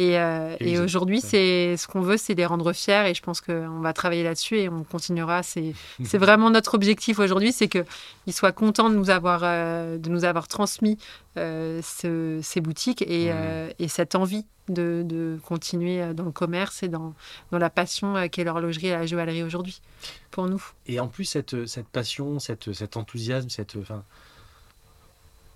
[0.00, 3.04] Et, euh, et aujourd'hui, c'est ce qu'on veut, c'est les rendre fiers.
[3.06, 5.42] Et je pense qu'on va travailler là-dessus et on continuera.
[5.42, 5.74] C'est
[6.14, 10.48] vraiment notre objectif aujourd'hui, c'est qu'ils soient contents de nous avoir, euh, de nous avoir
[10.48, 10.96] transmis
[11.36, 13.30] euh, ces boutiques et,
[13.78, 17.12] et, cette envie de, de, continuer dans le commerce et dans,
[17.50, 19.82] dans la passion qu'est l'horlogerie et la joaillerie aujourd'hui
[20.30, 20.64] pour nous.
[20.86, 24.02] Et en plus, cette, cette passion, cette, cet enthousiasme, cette, enfin,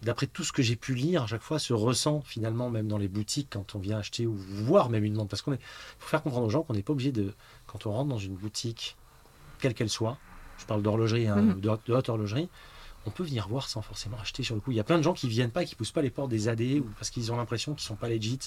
[0.03, 2.99] d'après tout ce que j'ai pu lire, à chaque fois se ressent finalement même dans
[2.99, 5.31] les boutiques quand on vient acheter ou voir même une montre.
[5.31, 5.57] Parce qu'on
[5.99, 7.33] faut faire comprendre aux gens qu'on n'est pas obligé de,
[7.67, 8.97] quand on rentre dans une boutique,
[9.61, 10.19] quelle qu'elle soit,
[10.59, 11.61] je parle d'horlogerie, hein, mhm.
[11.61, 12.49] de, haute horlogerie,
[13.07, 14.71] on peut venir voir sans forcément acheter sur le coup.
[14.71, 16.49] Il y a plein de gens qui viennent pas, qui poussent pas les portes des
[16.49, 18.39] AD ou parce qu'ils ont l'impression qu'ils sont pas legit,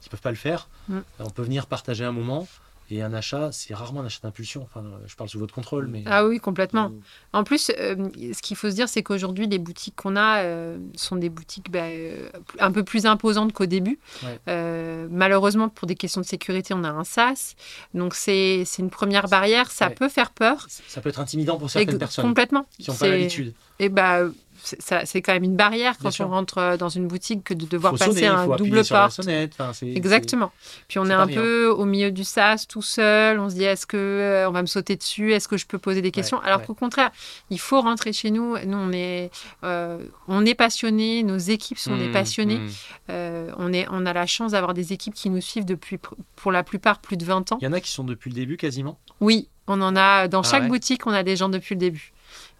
[0.00, 0.68] qu'ils peuvent pas le faire.
[0.88, 1.04] Mhm.
[1.20, 2.46] On peut venir partager un moment.
[2.90, 4.62] Et un achat, c'est rarement un achat d'impulsion.
[4.62, 6.92] Enfin, je parle sous votre contrôle, mais ah oui, complètement.
[7.32, 10.78] En plus, euh, ce qu'il faut se dire, c'est qu'aujourd'hui, les boutiques qu'on a euh,
[10.94, 13.98] sont des boutiques bah, euh, un peu plus imposantes qu'au début.
[14.46, 17.56] malheureusement, pour des questions de sécurité, on a un SAS,
[17.94, 19.70] donc c'est une première barrière.
[19.70, 20.66] Ça peut faire peur.
[20.68, 22.24] Ça peut être intimidant pour certaines personnes.
[22.24, 22.66] Complètement.
[22.78, 23.54] Qui n'ont pas l'habitude.
[23.78, 24.20] Et bah
[24.62, 27.94] c'est quand même une barrière quand on rentre euh, dans une boutique que de devoir
[27.96, 29.20] passer un double porte.
[29.82, 30.52] Exactement.
[30.88, 33.38] Puis on est, un peu au milieu du sas, tout seul.
[33.38, 35.32] On se dit est-ce que euh, on va me sauter dessus?
[35.32, 36.40] Est-ce que je peux poser des questions?
[36.40, 37.10] Alors qu'au contraire,
[37.50, 38.56] il faut rentrer chez nous.
[38.64, 39.30] Nous, on est,
[39.64, 41.22] euh, on est passionnés.
[41.22, 42.58] Nos équipes sont des mmh, passionnés.
[42.58, 43.12] Mmh.
[43.58, 45.98] on est, on a la chance d'avoir des équipes qui nous suivent depuis,
[46.36, 47.58] pour la plupart, plus de 20 ans.
[47.60, 48.98] Il y en a qui sont depuis le début quasiment?
[49.20, 52.12] Oui, on en a dans ah chaque boutique, on a des gens depuis le début.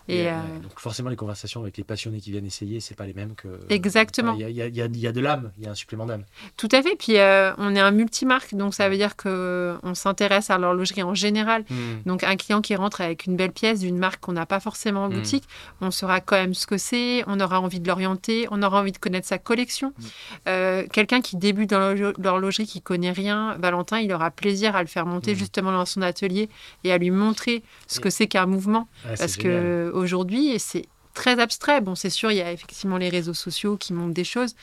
[0.09, 3.15] Et, euh, donc forcément, les conversations avec les passionnés qui viennent essayer, c'est pas les
[3.15, 3.49] mêmes que.
[3.71, 4.35] Exactement.
[4.35, 6.25] Il y, y, y, a de l'âme, il y a un supplément d'âme.
[6.57, 6.97] Tout à fait.
[6.97, 11.03] Puis euh, on est un multimarque, donc ça veut dire que on s'intéresse à l'horlogerie
[11.03, 11.65] en général.
[11.71, 12.03] Hmm.
[12.05, 15.05] Donc un client qui rentre avec une belle pièce d'une marque qu'on n'a pas forcément
[15.05, 15.15] en hmm.
[15.15, 15.45] boutique,
[15.81, 18.93] on saura quand même ce que c'est, on aura envie de l'orienter, on aura envie
[18.93, 19.89] de connaître sa collection.
[19.89, 20.05] Hmm.
[20.49, 24.89] Euh, quelqu'un qui débute dans l'horlogerie, qui connaît rien, Valentin, il aura plaisir à le
[24.89, 26.51] faire monter justement dans son atelier
[26.85, 28.89] et à lui montrer ce que c'est qu'un mouvement,
[29.19, 31.81] parce que aujourd'hui, c'est très abstrait.
[31.81, 34.55] Bon, c'est sûr, il y a effectivement les réseaux sociaux qui montrent des choses,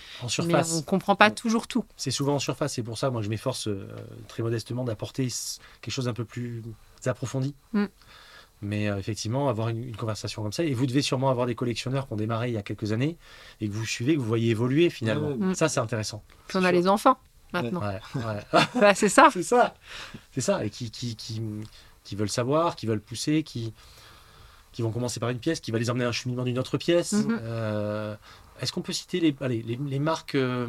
[0.46, 1.86] mais on ne comprend pas toujours tout.
[1.98, 3.88] C'est souvent en surface, c'est pour ça, moi, je m'efforce euh,
[4.28, 5.30] très modestement d'apporter
[5.82, 6.62] quelque chose d'un peu plus
[7.06, 7.56] approfondi.
[7.74, 7.86] Mm.
[8.63, 12.08] Mais euh, effectivement, avoir une, conversation comme ça, et vous devez sûrement avoir des collectionneurs
[12.08, 13.17] qui ont démarré il y a quelques années,
[13.60, 15.36] et que vous suivez, que vous voyez évoluer finalement.
[15.36, 15.56] Mm.
[15.56, 16.24] Ça, c'est intéressant.
[16.48, 17.17] Puis on a les enfants
[17.54, 17.82] maintenant.
[18.76, 19.30] Bah, c'est ça.
[19.32, 19.74] c'est ça.
[20.34, 20.63] C'est ça.
[20.63, 21.41] Et qui, qui, qui,
[22.04, 23.74] qui, veulent savoir, qui veulent pousser, qui
[24.72, 26.78] qui vont commencer par une pièce, qui va les emmener à un cheminement d'une autre
[26.78, 27.14] pièce.
[27.14, 27.40] Mhm.
[27.42, 28.16] Euh,
[28.62, 30.68] est-ce qu'on peut citer les, allez, les, marques euh,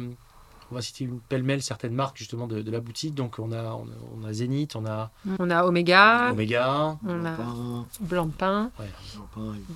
[0.71, 3.15] On va citer une pêle-mêle certaines marques justement de, la boutique.
[3.15, 3.79] Donc on a,
[4.15, 5.11] on a, Zénith, on a.
[5.39, 6.31] On a Omega.
[6.31, 6.97] Omega.
[7.05, 8.71] On a Blancpain.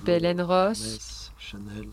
[0.04, 1.32] Belen Ross.
[1.38, 1.88] Chanel.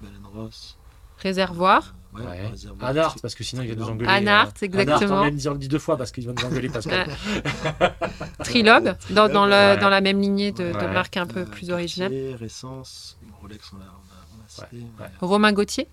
[0.00, 0.76] Belen Ross.
[1.20, 1.94] Réservoir.
[2.12, 4.10] Ouais, Anart, parce que sinon il va nous engueuler.
[4.10, 5.20] Anart, euh, exactement.
[5.20, 6.68] Anart, on le dit deux fois parce qu'il va nous engueuler.
[6.68, 8.42] Parce que...
[8.42, 12.12] Trilobe, dans, dans, le, dans, la même lignée de, de marques un peu plus originales.
[12.42, 14.84] Essence, Rolex, on a, on a, on a cité,
[15.20, 15.88] Romain Gauthier,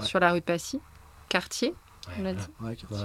[0.00, 0.80] sur la rue Passy.
[1.28, 1.72] Cartier.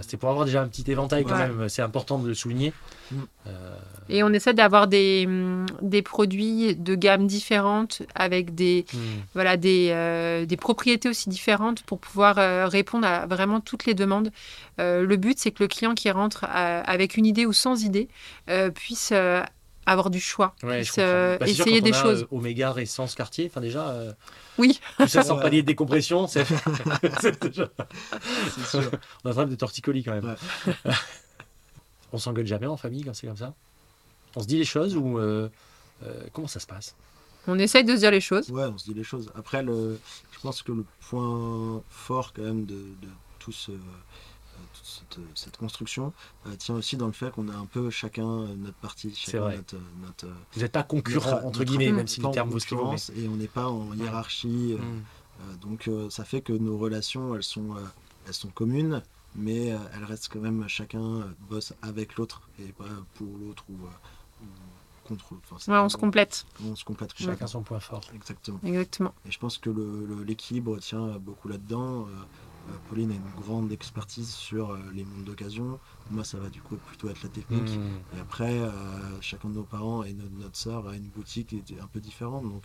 [0.02, 1.70] C'était pour avoir déjà un petit éventail quand même.
[1.70, 2.74] C'est important de le souligner.
[3.12, 3.16] Mm.
[3.48, 3.76] Euh,
[4.10, 8.98] Et on essaie d'avoir des, mm, des produits de gamme différentes avec des, mm.
[9.34, 13.94] voilà, des, euh, des propriétés aussi différentes pour pouvoir euh, répondre à vraiment toutes les
[13.94, 14.32] demandes.
[14.78, 18.08] le but, c'est que le client qui rentre avec une idée ou sans idée
[18.74, 19.14] puisse
[19.86, 22.28] avoir du choix, puisse bah, essayer des choses.
[22.32, 23.96] Oméga, Essence, Quartier, enfin déjà.
[24.58, 24.80] Oui.
[25.08, 26.46] ça sans palier de décompression, c'est
[27.42, 27.70] déjà...
[28.68, 28.92] sûr.
[29.24, 30.36] On attrape des torticolis quand même.
[32.14, 33.54] on s'engueule jamais en famille quand c'est comme ça
[34.36, 35.50] On se dit les choses ou euh,
[36.04, 36.96] euh, comment ça se passe?
[37.48, 38.50] On essaye de se dire les choses.
[38.50, 39.32] Ouais, on se dit les choses.
[39.36, 40.00] Après, le,
[40.32, 43.72] je pense que le point fort quand même de, de tout ce
[45.36, 46.14] cette, construction
[46.48, 49.14] euh, tient aussi dans le fait qu'on a un peu chacun euh, notre partie.
[49.16, 49.60] C'est vrai.
[49.74, 53.36] Euh, Vous n'êtes pas concurrent, entre guillemets, même si le terme vaut ce Et on
[53.36, 54.78] n'est pas en hiérarchie.
[54.78, 55.58] Mm.
[55.62, 57.76] donc ça fait que nos relations, elles sont,
[58.28, 59.02] elles sont communes,
[59.36, 63.76] mais elles restent quand même, chacun bosse avec l'autre et pas pour l'autre ou,
[65.06, 65.72] contre l'autre.
[65.72, 66.46] ouais, on se complète.
[66.64, 67.12] On se complète.
[67.16, 68.02] Chacun son point fort.
[68.14, 68.60] Exactement.
[68.64, 69.14] Exactement.
[69.28, 69.70] Et je pense que
[70.26, 72.08] l'équilibre tient beaucoup là-dedans.
[72.08, 72.12] Euh,
[72.90, 75.80] Pauline a une grande expertise sur euh, les mondes d'occasion.
[76.12, 77.78] Moi, ça va du coup plutôt être la technique.
[77.78, 78.18] Mmh.
[78.18, 78.70] Et après, euh,
[79.22, 82.00] chacun de nos parents et notre, notre soeur a une boutique qui est un peu
[82.00, 82.44] différente.
[82.44, 82.64] Donc,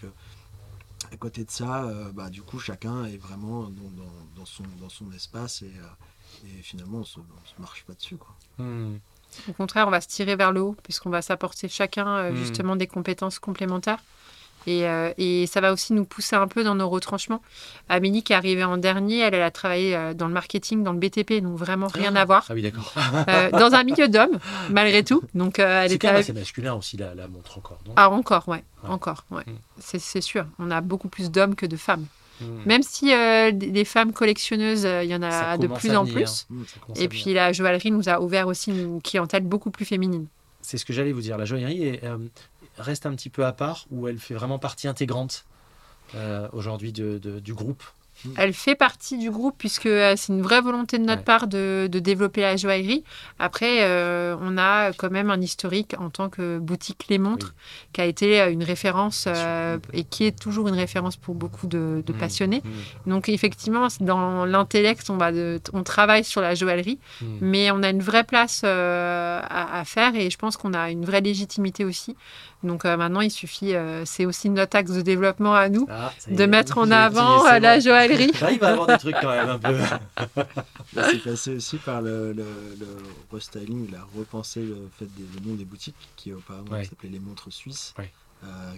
[1.12, 3.70] à côté de ça, bah, du coup, chacun est vraiment
[4.36, 5.72] dans, son, dans son espace et,
[6.62, 7.20] finalement, on ne se,
[7.58, 8.16] marche pas dessus.
[8.16, 8.34] Quoi.
[8.58, 8.98] Mmh.
[9.48, 12.36] Au contraire, on va se tirer vers le haut puisqu'on va s'apporter chacun mmh.
[12.36, 14.02] justement des compétences complémentaires.
[14.68, 17.42] Euh, et, ça va aussi nous pousser un peu dans nos retranchements.
[17.88, 20.92] Amélie, qui est arrivée en dernier, elle, elle a travaillé euh, dans le marketing, dans
[20.92, 22.46] le BTP, donc vraiment rien à voir.
[22.49, 22.92] Ah oui, d'accord.
[23.29, 24.38] Euh, dans un milieu d'hommes,
[24.70, 25.23] malgré tout.
[25.35, 27.79] Donc, elle était assez masculin aussi, la, la montre encore.
[27.96, 28.64] ah, encore, ouais.
[28.87, 29.42] Encore, ouais.
[29.46, 29.53] Mm.
[29.79, 30.46] C'est sûr.
[30.59, 32.07] On a beaucoup plus d'hommes que de femmes.
[32.40, 32.44] Mm.
[32.66, 33.12] Même si
[33.53, 36.46] des femmes collectionneuses, il y en a de plus en plus.
[36.49, 36.62] Mm,
[36.96, 40.27] et puis la joaillerie nous a ouvert aussi une clientèle beaucoup plus féminine.
[40.62, 41.38] C'est ce que j'allais vous dire.
[41.38, 42.05] La joaillerie est,
[42.81, 45.45] reste un petit peu à part ou elle fait vraiment partie intégrante
[46.14, 47.83] euh, aujourd'hui du groupe?
[48.37, 51.88] Elle fait partie du groupe puisque euh, c'est une vraie volonté de notre part de,
[51.90, 53.03] développer la joaillerie.
[53.38, 57.55] Après, euh, on a quand même un historique en tant que boutique Les Montres
[57.93, 59.27] qui a été une référence
[59.93, 62.12] et qui est toujours une référence pour beaucoup de, mmh.
[62.14, 62.62] passionnés.
[62.64, 63.11] Mmh.
[63.11, 65.19] Donc effectivement, dans l'intellect, on,
[65.73, 67.27] on travaille sur la joaillerie, mmh.
[67.40, 69.38] mais on a une vraie place à,
[69.79, 72.16] à, faire et je pense qu'on a une vraie légitimité aussi
[72.62, 76.12] donc euh, maintenant, il suffit, euh, c'est aussi notre axe de développement à nous, ah,
[76.29, 78.33] de mettre en avant euh, la joaillerie.
[78.53, 79.77] il va avoir des trucs quand même un peu.
[80.94, 82.44] c'est passé aussi par le, le,
[83.33, 87.18] restyling, il a repensé le fait des, le nom des boutiques qui auparavant s'appelaient les
[87.18, 87.94] montres suisses.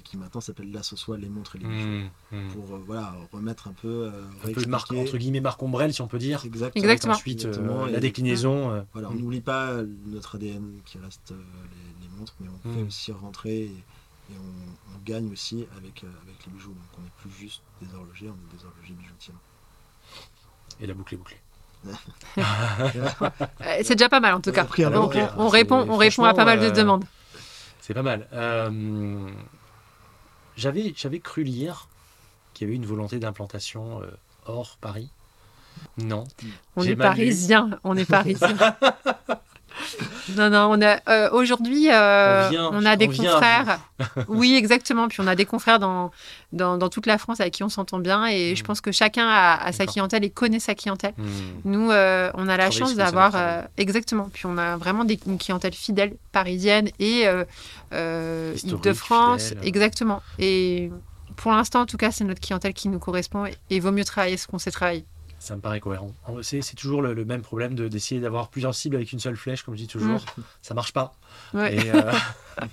[0.05, 2.48] Qui maintenant s'appelle l'association les montres et les bijoux mmh, mmh.
[2.48, 4.11] pour voilà remettre un peu
[4.44, 7.14] un peu marque, entre guillemets marque ombrelle si on peut dire exactement, exactement.
[7.14, 7.48] ensuite
[7.90, 9.18] la déclinaison voilà on mmh.
[9.20, 11.33] n'oublie pas notre ADN qui reste
[12.01, 12.09] les
[12.40, 12.87] mais on fait hmm.
[12.87, 13.85] aussi rentrer et,
[14.31, 16.70] on, gagne aussi avec, euh, avec les bijoux.
[16.70, 19.35] Donc on n'est plus juste des horlogers, on est des horlogers bijoutiers.
[20.81, 21.40] Et la boucle est bouclée.
[23.61, 24.66] Euh, c'est déjà pas mal en tout cas.
[25.37, 27.05] On, répond, on répond à pas mal de euh, demandes.
[27.83, 28.27] C'est pas mal.
[30.57, 31.88] j'avais, j'avais cru lire
[32.55, 34.01] qu'il y avait une volonté d'implantation
[34.47, 35.11] hors Paris.
[35.99, 36.25] Non.
[36.77, 37.79] On est parisien.
[37.85, 38.57] On est parisien.
[40.37, 43.81] Non, non, on a euh, aujourd'hui, euh, on, a des confrères.
[44.28, 45.09] oui, exactement.
[45.09, 46.11] Puis on a des confrères dans,
[46.52, 48.26] dans, toute la France avec qui on s'entend bien.
[48.26, 48.66] Et je hmm.
[48.66, 51.14] pense que chacun a, sa clientèle et connaît sa clientèle.
[51.18, 51.24] Hmm.
[51.64, 53.35] Nous, euh, on a la chance d'avoir.
[53.76, 54.31] exactement.
[54.33, 57.26] Puis on a vraiment des, une clientèle fidèle parisienne et
[57.92, 59.55] de France.
[59.62, 60.22] Exactement.
[60.38, 60.90] Et
[61.37, 63.46] pour l'instant, en tout cas, c'est notre clientèle qui nous correspond.
[63.46, 65.05] Et il vaut mieux travailler ce qu'on sait travailler.
[65.42, 66.12] Ça me paraît cohérent.
[66.42, 69.81] C'est toujours le, même problème d'essayer d'avoir plusieurs cibles avec une seule flèche, comme je
[69.81, 70.24] dis toujours.
[70.38, 70.42] Mm.
[70.62, 71.16] Ça marche pas.
[71.55, 72.12] Et, euh,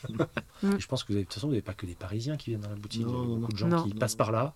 [0.62, 0.78] mm.
[0.78, 2.52] je pense que vous avez, de toute façon, vous n'avez pas que des Parisiens qui
[2.52, 3.02] viennent dans la boutique.
[3.02, 4.54] il y a beaucoup de gens qui passent par là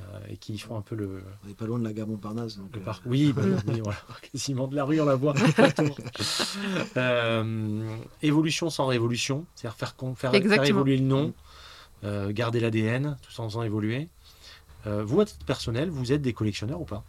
[0.00, 1.22] euh, et qui font un peu le.
[1.44, 2.56] On n'est pas loin de la gare Montparnasse.
[2.56, 3.42] Donc euh, Oui, bah,
[3.84, 3.98] voilà.
[4.32, 5.34] quasiment de la rue, on la voit.
[8.20, 11.32] évolution sans révolution, c'est-à-dire faire, faire, faire, évoluer le nom,
[12.02, 14.08] garder l'ADN tout en faisant évoluer.
[14.86, 17.04] vous, à titre personnel, vous êtes des collectionneurs ou pas?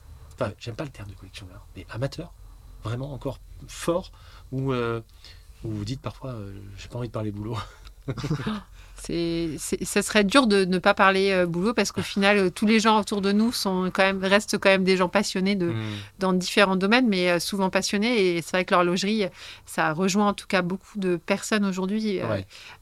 [0.60, 2.34] J'aime pas le terme de collectionneur, mais amateur,
[2.84, 4.12] vraiment encore fort,
[4.52, 5.02] où, euh,
[5.64, 7.58] vous dites parfois, euh, j'ai pas envie de parler boulot.
[9.02, 12.66] c'est, ça serait dur de ne pas parler euh, boulot parce qu'au final, euh, tous
[12.66, 15.68] les gens autour de nous sont quand même, restent quand même des gens passionnés de,
[15.68, 15.84] mmh.
[16.20, 18.38] dans différents domaines, mais euh, souvent passionnés.
[18.38, 19.26] Et c'est vrai que l'horlogerie,
[19.66, 22.20] ça rejoint en tout cas beaucoup de personnes aujourd'hui.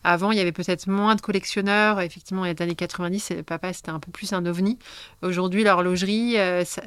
[0.04, 2.02] avant, il y avait peut-être moins de collectionneurs.
[2.02, 4.78] Effectivement, il y a les années 90, papa, c'était un peu plus un ovni.
[5.22, 6.38] Aujourd'hui, l'horlogerie,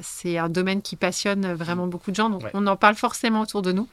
[0.03, 2.31] c'est un domaine qui passionne vraiment beaucoup de gens.
[2.31, 3.89] Donc, on en parle forcément autour de nous.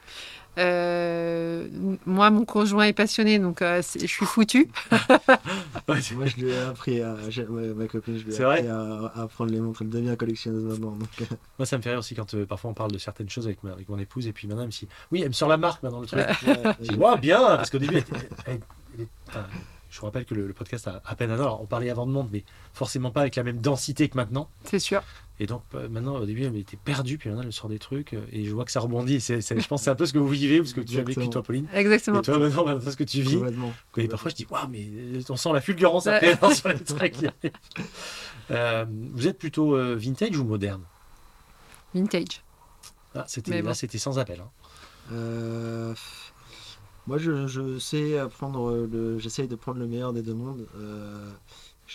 [0.58, 1.68] Euh,
[2.06, 4.70] moi, mon conjoint est passionné, donc euh, je suis foutu.
[5.88, 7.16] moi, je lui ai appris à.
[7.76, 9.84] Ma, copine, je lui ai appris à, à, apprendre les montres.
[9.84, 10.92] Elle devient collectionneuse maintenant.
[10.92, 11.10] Donc...
[11.22, 11.26] Euh.
[11.60, 13.88] Moi, ça me fait rire aussi quand parfois on parle de certaines choses avec, avec
[13.88, 16.02] mon épouse, et puis maintenant, elle me dit Oui, elle me sort la marque maintenant,
[16.02, 16.26] le truc.
[16.82, 18.04] je dis bien, parce qu'au début,
[19.90, 21.60] je vous rappelle que le, podcast a à peine un an.
[21.62, 22.44] on parlait avant de monde, mais
[22.74, 24.50] forcément pas avec la même densité que maintenant.
[24.64, 25.04] C'est sûr.
[25.40, 28.14] Et donc euh, maintenant, au début, elle était perdue, puis maintenant, elle sort des trucs,
[28.14, 29.22] euh, et je vois que ça rebondit.
[29.22, 30.98] C'est, je pense que c'est un peu ce que vous vivez, ou ce que tu
[30.98, 31.68] as vécu, toi, Pauline.
[31.74, 32.20] Exactement.
[32.20, 33.40] Et toi, maintenant, c'est ce que tu vis.
[33.98, 37.16] Et parfois, je dis, waouh, mais euh, on sent la fulgurance après sur les trucs.
[38.50, 40.82] vous êtes plutôt vintage ou moderne?
[41.94, 42.44] Vintage.
[43.16, 44.42] Ah, c'était, là, c'était sans appel.
[44.42, 45.94] Hein.
[47.06, 50.66] moi, je, je, sais prendre le, j'essaye de prendre le meilleur des deux mondes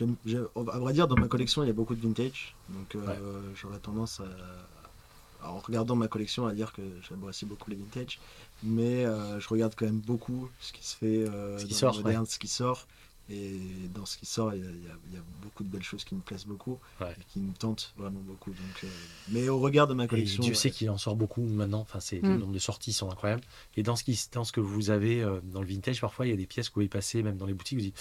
[0.00, 2.55] à vrai dire, dans ma collection, il y a beaucoup de vintage.
[2.68, 7.70] Donc, euh, j'aurais tendance à, en regardant ma collection, à dire que j'aime aussi beaucoup
[7.70, 8.20] les vintage.
[8.62, 11.96] Mais euh, je regarde quand même beaucoup ce qui se fait euh, ce qui sort,
[11.96, 12.87] moderne, ce qui sort.
[13.31, 13.61] Et
[13.94, 16.78] dans ce qui sort, il y, a, beaucoup de belles choses qui me plaisent beaucoup
[17.00, 18.50] et qui me tentent vraiment beaucoup.
[18.50, 18.90] Donc,
[19.28, 20.42] mais au regard de ma collection.
[20.42, 21.81] Et Dieu sais qu'il en sort beaucoup maintenant.
[21.81, 22.38] Enfin, c'est, Le mm.
[22.38, 23.42] nombre de sorties sont incroyables.
[23.76, 26.33] Et dans ce, qui, dans ce que vous avez dans le vintage, parfois, il y
[26.33, 28.00] a des pièces que vous pouvez passer, même dans les boutiques, vous dites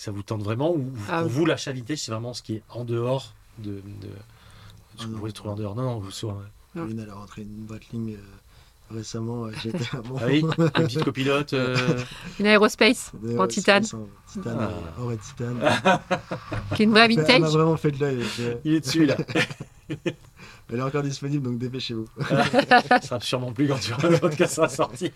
[0.00, 2.62] ça vous tente vraiment Ou ah pour vous, l'achat vintage, c'est vraiment ce qui est
[2.70, 3.82] en dehors de.
[4.00, 4.08] de,
[4.96, 5.74] ce que vous pouvez trouver en dehors?
[5.74, 6.38] Non, non, vous soyez.
[6.74, 9.44] Une, elle a rentré une Breitling euh, récemment.
[9.44, 10.16] Euh, j'étais à bon.
[10.18, 11.52] Ah oui, une petite copilote.
[11.52, 11.76] Euh...
[12.40, 13.84] Une aérospace en titane.
[13.84, 15.12] Titane, ah.
[15.12, 15.60] et titane.
[16.74, 17.28] qui est une vraie vintage.
[17.28, 18.24] Elle m'a vraiment fait de l'œil.
[18.64, 19.18] Il est dessus, là.
[20.70, 22.08] Elle est encore disponible, donc dépêchez-vous.
[22.88, 25.12] ça sera sûrement plus quand tu auras le podcast sera sorti.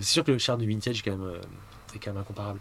[0.00, 1.40] C'est sûr que le charme du vintage, quand même, euh,
[1.94, 2.58] est quand même incomparable.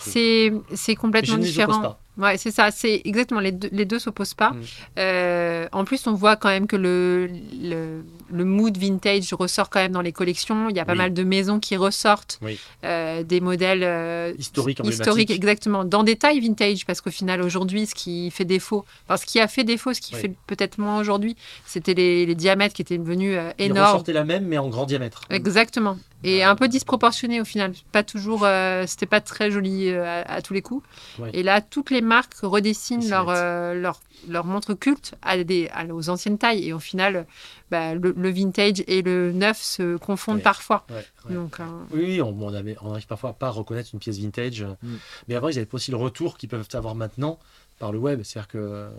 [0.00, 1.98] C'est complètement différent.
[2.18, 4.50] Ouais, c'est ça, c'est exactement, les deux, les deux s'opposent pas.
[4.50, 4.62] Mm.
[4.98, 7.30] Euh, en plus, on voit quand même que le,
[7.62, 10.68] le, le, mood vintage ressort quand même dans les collections.
[10.68, 12.40] Il y a pas mal de maisons qui ressortent
[12.84, 17.86] euh, des modèles euh, historiques, historiques, exactement, dans des tailles vintage, parce qu'au final, aujourd'hui,
[17.86, 20.98] ce qui fait défaut, enfin, ce qui a fait défaut, ce qui fait peut-être moins
[20.98, 23.78] aujourd'hui, c'était les, les, diamètres qui étaient devenus énormes.
[23.78, 25.22] Ils ressortaient la même, mais en grand diamètre.
[25.30, 25.96] Exactement.
[26.24, 27.72] Et un peu disproportionné au final.
[27.92, 28.44] Pas toujours,
[28.86, 30.84] c'était pas très joli à, à, tous les coups.
[31.32, 36.08] Et là, toutes les marques redessinent leur, euh, leur, leur, montre culte à des, aux
[36.08, 36.66] anciennes tailles.
[36.66, 37.26] Et au final,
[37.70, 40.86] bah, le, vintage et le neuf se confondent parfois.
[41.30, 44.62] Donc, euh, Oui, on, on, on, arrive parfois à pas reconnaître une pièce vintage.
[44.62, 44.96] Mm.
[45.28, 47.38] Mais avant, ils avaient aussi le retour qu'ils peuvent avoir maintenant
[47.78, 48.22] par le web.
[48.24, 48.90] C'est-à-dire que euh,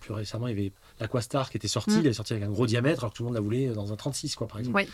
[0.00, 1.96] plus récemment, il y avait l'Aquastar qui était sorti.
[1.96, 2.00] Mm.
[2.00, 3.92] Il est sorti avec un gros diamètre, alors que tout le monde la voulait dans
[3.92, 4.84] un 36, quoi, par exemple.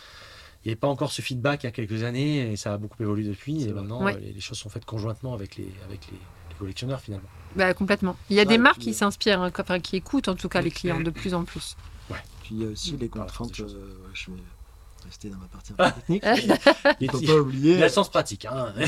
[0.64, 2.78] Il n'y avait pas encore ce feedback il y a quelques années et ça a
[2.78, 3.62] beaucoup évolué depuis.
[3.64, 6.18] Et maintenant, les, les, choses sont faites conjointement avec les, avec les,
[6.58, 7.28] collectionneurs finalement.
[7.56, 8.16] Bah, complètement.
[8.30, 10.70] Il y a des marques qui s'inspirent, hein, enfin, qui écoutent en tout cas les
[10.70, 11.76] clients de plus en plus.
[12.10, 12.16] Ouais.
[12.42, 13.58] Puis il y a aussi les contraintes.
[13.60, 14.36] Euh, je vais
[15.04, 16.24] rester dans ma partie un peu technique.
[17.00, 17.78] il faut pas oublier.
[17.78, 18.44] La sens pratique.
[18.44, 18.74] Hein.
[18.76, 18.86] Il ne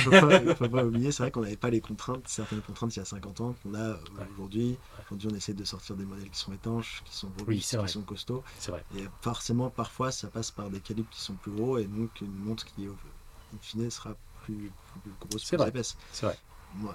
[0.54, 3.06] faut, pas oublier, c'est vrai qu'on n'avait pas les contraintes, certaines contraintes il y a
[3.06, 3.96] 50 ans qu'on a euh,
[4.34, 4.76] aujourd'hui.
[5.06, 8.02] Aujourd'hui, on essaie de sortir des modèles qui sont étanches, qui sont robustes, qui sont
[8.02, 8.44] costauds.
[8.66, 8.84] Vrai.
[8.96, 12.34] Et forcément, parfois, ça passe par des calibres qui sont plus gros et donc une
[12.34, 14.70] montre qui, in fine, sera plus,
[15.02, 15.96] plus grosse, plus épaisse.
[16.12, 16.38] C'est vrai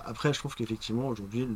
[0.06, 1.48] après, je trouve qu'effectivement, aujourd'hui,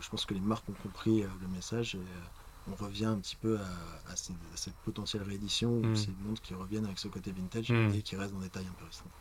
[0.00, 3.16] je pense que les marques ont compris euh, le message et euh, on revient un
[3.16, 5.96] petit peu à, cette potentielle réédition, mmh.
[5.96, 7.92] ces montres qui reviennent avec ce côté vintage hmm.
[7.94, 9.12] et qui restent dans des tailles un peu restreintes.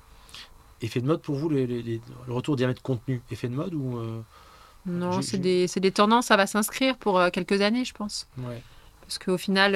[0.81, 4.21] Effet de mode pour vous, le retour diamètre contenu, effet de mode ou euh,
[4.85, 8.27] Non, c'est des, des, tendances, ça va s'inscrire pour quelques années, je pense.
[9.01, 9.75] Parce qu'au final,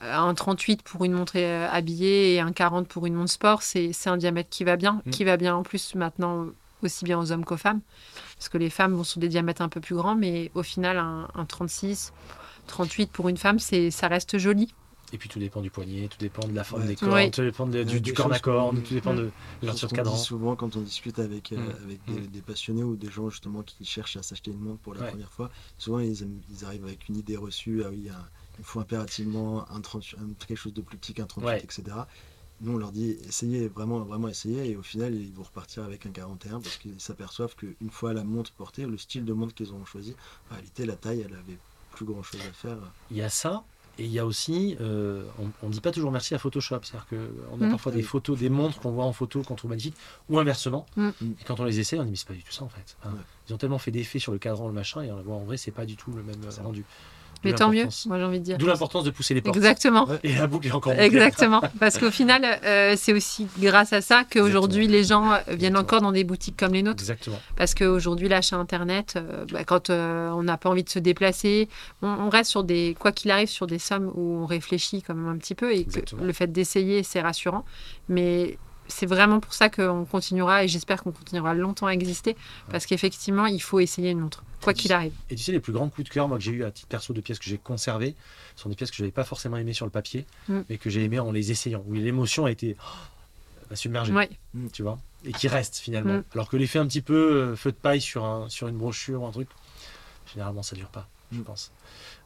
[0.00, 4.16] un 38 pour une montre habillée et un 40 pour une montre sport, c'est un
[4.16, 5.10] diamètre qui va bien, hmm.
[5.10, 6.46] qui va bien en plus maintenant
[6.82, 7.80] aussi bien aux hommes qu'aux femmes.
[8.36, 10.98] Parce que les femmes vont sur des diamètres un peu plus grands, mais au final,
[10.98, 12.12] un, 36,
[12.66, 14.72] 38 pour une femme, c'est, ça reste joli.
[15.12, 17.66] Et puis tout dépend du poignet, tout dépend de la forme des cornes, tout dépend
[17.66, 19.30] du, corps à corne, tout dépend de,
[19.62, 20.16] l'ouverture de cadran.
[20.16, 21.84] souvent quand on discute avec, euh, mm.
[21.84, 22.26] avec mm.
[22.26, 25.30] des, passionnés ou des gens justement qui cherchent à s'acheter une montre pour la première
[25.30, 28.08] fois, souvent ils, ils, arrivent avec une idée reçue, ah oui,
[28.58, 31.96] il faut impérativement un quelque chose de plus petit qu'un 38, etc.
[32.60, 36.06] Nous, on leur dit essayez, vraiment, vraiment essayez, et au final, ils vont repartir avec
[36.06, 39.72] un 41 parce qu'ils s'aperçoivent qu'une fois la montre portée, le style de montre qu'ils
[39.72, 40.14] ont choisi,
[40.50, 41.58] en réalité, la taille, elle avait
[41.92, 42.76] plus grand chose à faire.
[43.10, 43.64] Il y a ça,
[43.98, 45.24] Et il y a aussi, euh,
[45.62, 46.80] on ne dit pas toujours merci à Photoshop.
[46.82, 47.70] C'est-à-dire qu'on a mm.
[47.70, 49.96] parfois des photos, des montres qu'on voit en photo qu'on trouve magnifiques,
[50.28, 50.86] ou inversement.
[50.96, 51.10] Mm.
[51.40, 52.96] Et quand on les essaie, on dit mais c'est pas du tout ça en fait.
[53.48, 55.56] Ils ont tellement fait d'effets sur le cadran, le machin, et on voit en vrai,
[55.56, 56.84] c'est pas du tout le même rendu.
[57.46, 58.58] Mais tant mieux, moi j'ai envie de dire.
[58.58, 59.56] D'où l'importance de pousser les portes.
[59.56, 60.08] Exactement.
[60.22, 61.62] Et la boucle est encore Exactement.
[61.80, 66.00] Parce qu'au final, euh, c'est aussi grâce à ça qu'aujourd'hui les gens euh, viennent encore
[66.00, 67.02] dans des boutiques comme les nôtres.
[67.02, 67.38] Exactement.
[67.56, 71.68] Parce qu'aujourd'hui, l'achat Internet, euh, bah, quand on n'a pas envie de se déplacer,
[72.02, 75.28] on, reste sur des, quoi qu'il arrive, sur des sommes où on réfléchit quand même
[75.28, 75.86] un petit peu et
[76.20, 77.64] le fait d'essayer, c'est rassurant.
[78.08, 78.58] Mais
[78.88, 82.36] c'est vraiment pour ça qu'on continuera et j'espère qu'on continuera longtemps à exister
[82.70, 85.12] parce qu'effectivement, il faut essayer une montre, quoi qu'il arrive.
[85.30, 86.88] Et tu sais, les plus grands coups de cœur, moi, que j'ai eu à titre
[86.88, 88.14] perso de pièces que j'ai conservées,
[88.56, 90.60] sont des pièces que je n'avais pas forcément aimées sur le papier, mm.
[90.68, 94.12] mais que j'ai aimées en les essayant, où l'émotion a été oh, submergée.
[94.12, 96.18] Mm, tu vois Et qui reste finalement.
[96.18, 96.24] Mm.
[96.32, 99.22] Alors que l'effet un petit peu euh, feu de paille sur, un, sur une brochure
[99.22, 99.48] ou un truc,
[100.32, 101.72] généralement, ça ne dure pas, je pense.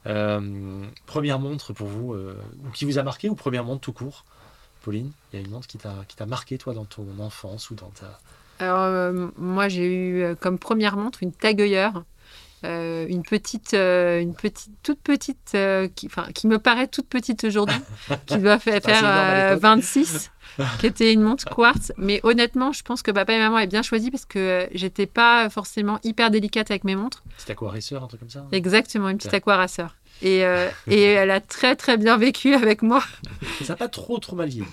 [0.06, 2.40] Euh, première montre pour vous, euh,
[2.72, 4.24] qui vous a marqué ou première montre tout court
[4.82, 7.90] Pauline, il y a une montre qui t'a marqué, toi, dans ton enfance ou dans
[7.90, 8.18] ta...
[8.58, 11.60] Alors, euh, moi, j'ai eu euh, comme première montre une Tag
[12.64, 15.56] euh, une petite, une petite, toute petite,
[15.94, 17.78] qui, qui me paraît toute petite aujourd'hui,
[18.26, 20.30] qui doit faire, faire 26,
[20.78, 21.92] qui était une montre quartz.
[21.96, 25.48] Mais honnêtement, je pense que papa et maman avaient bien choisi parce que j'étais pas
[25.50, 27.22] forcément hyper délicate avec mes montres.
[27.36, 29.96] Petite aquaraceur, un truc comme ça Exactement, une petite aquaraceur.
[30.22, 30.44] Et,
[30.86, 33.02] et elle a très très bien vécu avec moi.
[33.62, 34.66] Ça n'a pas trop trop mal vieilli.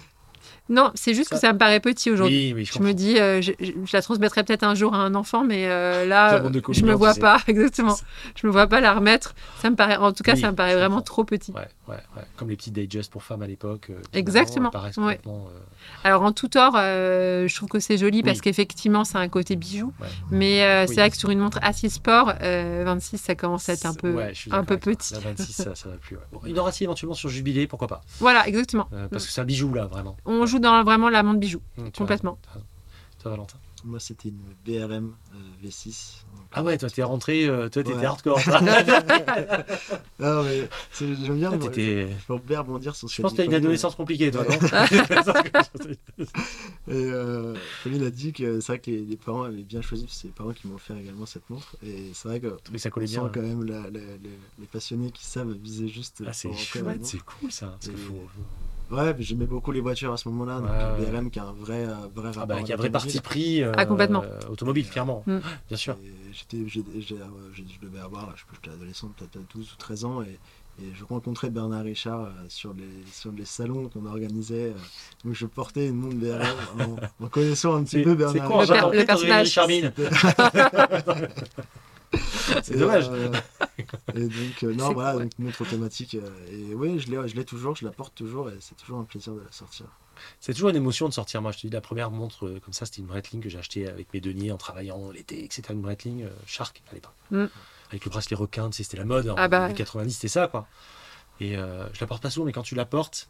[0.69, 2.65] Non, c'est juste que ça me paraît petit aujourd'hui.
[2.65, 3.53] je, me dis, euh, je,
[3.93, 7.39] la transmettrai peut-être un jour à un enfant, mais euh, là, je me vois pas,
[7.47, 7.95] exactement.
[8.35, 9.33] Je me vois pas la remettre.
[9.59, 11.51] Ça me paraît, en tout cas, ça me paraît vraiment trop petit.
[11.51, 12.23] Ouais, ouais, ouais.
[12.35, 13.89] Comme les petits Digest pour femmes à l'époque.
[13.89, 14.71] Euh, exactement.
[16.03, 19.93] Alors en tout tort, je trouve que c'est joli parce qu'effectivement, c'est un côté bijou.
[20.31, 23.93] Mais c'est vrai que sur une montre assez sport, 26, ça commence à être un
[23.93, 24.17] peu,
[24.51, 25.13] un peu petit.
[25.13, 26.17] 26, ça, ça va plus.
[26.45, 28.01] une Horacie éventuellement sur Jubilé, pourquoi pas?
[28.19, 28.89] Voilà, exactement.
[29.11, 30.17] parce que c'est un bijou là, vraiment.
[30.25, 32.37] On joue dans vraiment la montre bijou, mmh, complètement.
[33.21, 36.23] Toi, Valentin Moi, c'était une BRM euh, V6.
[36.53, 38.39] Ah ouais, toi, t'es rentré, euh, toi, t'étais hardcore.
[40.19, 41.51] non, mais j'aime bien.
[41.51, 44.43] Ah, je peux bien rebondir sur ce Je pense que t'as une adolescence compliquée, toi,
[44.43, 44.55] non
[46.89, 50.27] Et euh, Pauline a dit que c'est vrai que les, parents avaient bien choisi, c'est
[50.27, 51.75] les parents qui m'ont offert également cette montre.
[51.83, 53.29] Et c'est vrai que ça collait bien.
[53.33, 56.23] quand même les passionnés qui savent viser juste.
[56.25, 57.77] Ah, c'est chouette, c'est cool ça.
[57.79, 58.21] Parce faut,
[58.89, 60.59] Ouais, j'aimais beaucoup les voitures à ce moment-là.
[60.59, 62.63] Donc BRM qui a un vrai, euh, vrai ah bah, rapport.
[62.63, 64.23] qui a un vrai parti pris euh, ah, complètement.
[64.49, 65.23] automobile, clairement.
[65.25, 65.39] Mm.
[65.67, 65.97] Bien sûr.
[66.31, 66.81] J'étais, je
[67.81, 70.21] devais avoir, je j'étais adolescent, peut-être 12 ou 13 ans.
[70.21, 70.39] Et,
[70.79, 74.73] et je rencontrais Bernard Richard euh, sur, les, sur les salons qu'on organisait,
[75.25, 78.91] où je portais une montre BRM en, connaissant un petit peu Bernard Richard.
[78.91, 79.59] Le, personnage.
[82.63, 83.09] c'est dommage.
[83.11, 83.31] Euh,
[83.77, 86.15] et donc, euh, non, voilà, donc montre automatique.
[86.15, 88.99] Euh, et oui, je l'ai, je l'ai toujours, je la porte toujours et c'est toujours
[88.99, 89.85] un plaisir de la sortir.
[90.39, 91.41] C'est toujours une émotion de sortir.
[91.41, 93.87] Moi, je te dis, la première montre comme ça, c'était une Breitling que j'ai achetée
[93.87, 95.63] avec mes deniers en travaillant l'été, etc.
[95.71, 97.13] Une Breitling Shark à l'époque.
[97.29, 97.45] Mm.
[97.89, 99.33] Avec le bracelet requin, tu sais, c'était la mode.
[99.37, 99.71] Ah en bah.
[99.71, 100.67] 90, c'était ça, quoi.
[101.39, 103.29] Et je la porte pas souvent, mais quand tu la portes,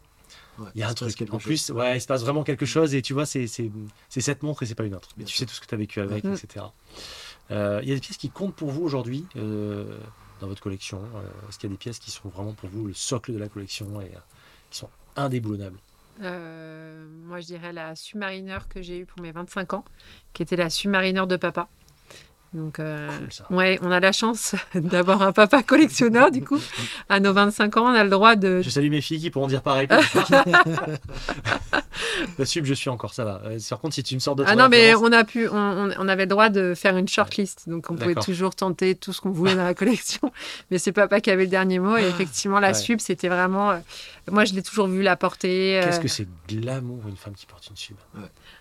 [0.74, 1.22] il y a un truc.
[1.30, 3.70] En plus, ouais, il se passe vraiment quelque chose et tu vois, c'est, c'est,
[4.08, 5.10] cette montre et c'est pas une autre.
[5.18, 6.34] Mais tu sais tout ce que tu as vécu avec, mm.
[6.34, 6.64] etc.
[7.50, 9.98] Euh, il y a des pièces qui comptent pour vous aujourd'hui euh,
[10.40, 12.86] dans votre collection euh, Est-ce qu'il y a des pièces qui sont vraiment pour vous
[12.86, 14.10] le socle de la collection et
[14.70, 15.78] qui sont indéboulonnables?
[16.20, 19.84] Moi, je dirais la Submariner que j'ai eue pour mes 25 ans,
[20.32, 21.68] qui était la Submariner de papa.
[22.54, 22.80] Donc,
[23.50, 26.58] ouais, on a la chance d'avoir un papa collectionneur, du coup.
[27.08, 28.62] À nos 25 ans, on a le droit de.
[28.62, 29.88] Je salue mes filles qui pourront dire pareil.
[32.38, 33.40] La sub, je suis encore, ça va.
[33.44, 36.08] Euh, par contre, si tu me sors de Ah non, mais on a pu, on,
[36.08, 39.30] avait le droit de faire une shortlist, donc on pouvait toujours tenter tout ce qu'on
[39.30, 40.32] voulait dans la collection.
[40.70, 43.70] Mais c'est papa qui avait le dernier mot, et ah, effectivement, la sub, c'était vraiment.
[43.70, 43.78] Euh,
[44.30, 45.78] moi, je l'ai toujours vu la porter.
[45.78, 47.96] Euh, Qu'est-ce que c'est de l'amour, une femme qui porte une sub?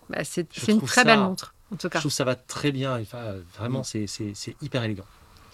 [0.09, 1.99] Bah, C'est une très belle montre, en tout cas.
[1.99, 3.01] Je trouve que ça va très bien.
[3.57, 4.07] vraiment, mm.
[4.07, 5.05] c'est hyper élégant.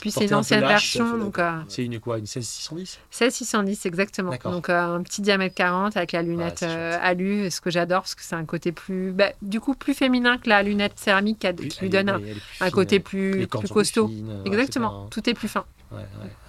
[0.03, 1.17] Puis c'est une ancienne version.
[1.17, 4.33] Donc, euh, c'est une quoi Une 16610 16610, exactement.
[4.43, 8.13] Donc euh, un petit diamètre 40 avec la lunette euh, alu, ce que j'adore parce
[8.13, 9.13] que c'est un côté plus.
[9.13, 12.19] Bah, du coup, plus féminin que la lunette céramique qui, lui donne
[12.59, 14.11] un, côté plus, plus costaud.
[14.43, 15.07] exactement.
[15.07, 15.63] Tout est plus fin.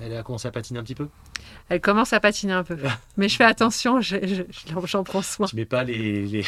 [0.01, 1.09] Elle a commencé à patiner un petit peu
[1.69, 2.77] Elle commence à patiner un peu.
[3.17, 5.47] Mais je fais attention, j'en prends soin.
[5.47, 6.45] Tu mets pas les, les,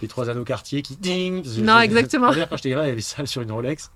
[0.00, 2.32] les trois anneaux quartier qui ding Non, exactement.
[2.32, 3.90] Quand j'étais gamin, il y avait ça sur une Rolex.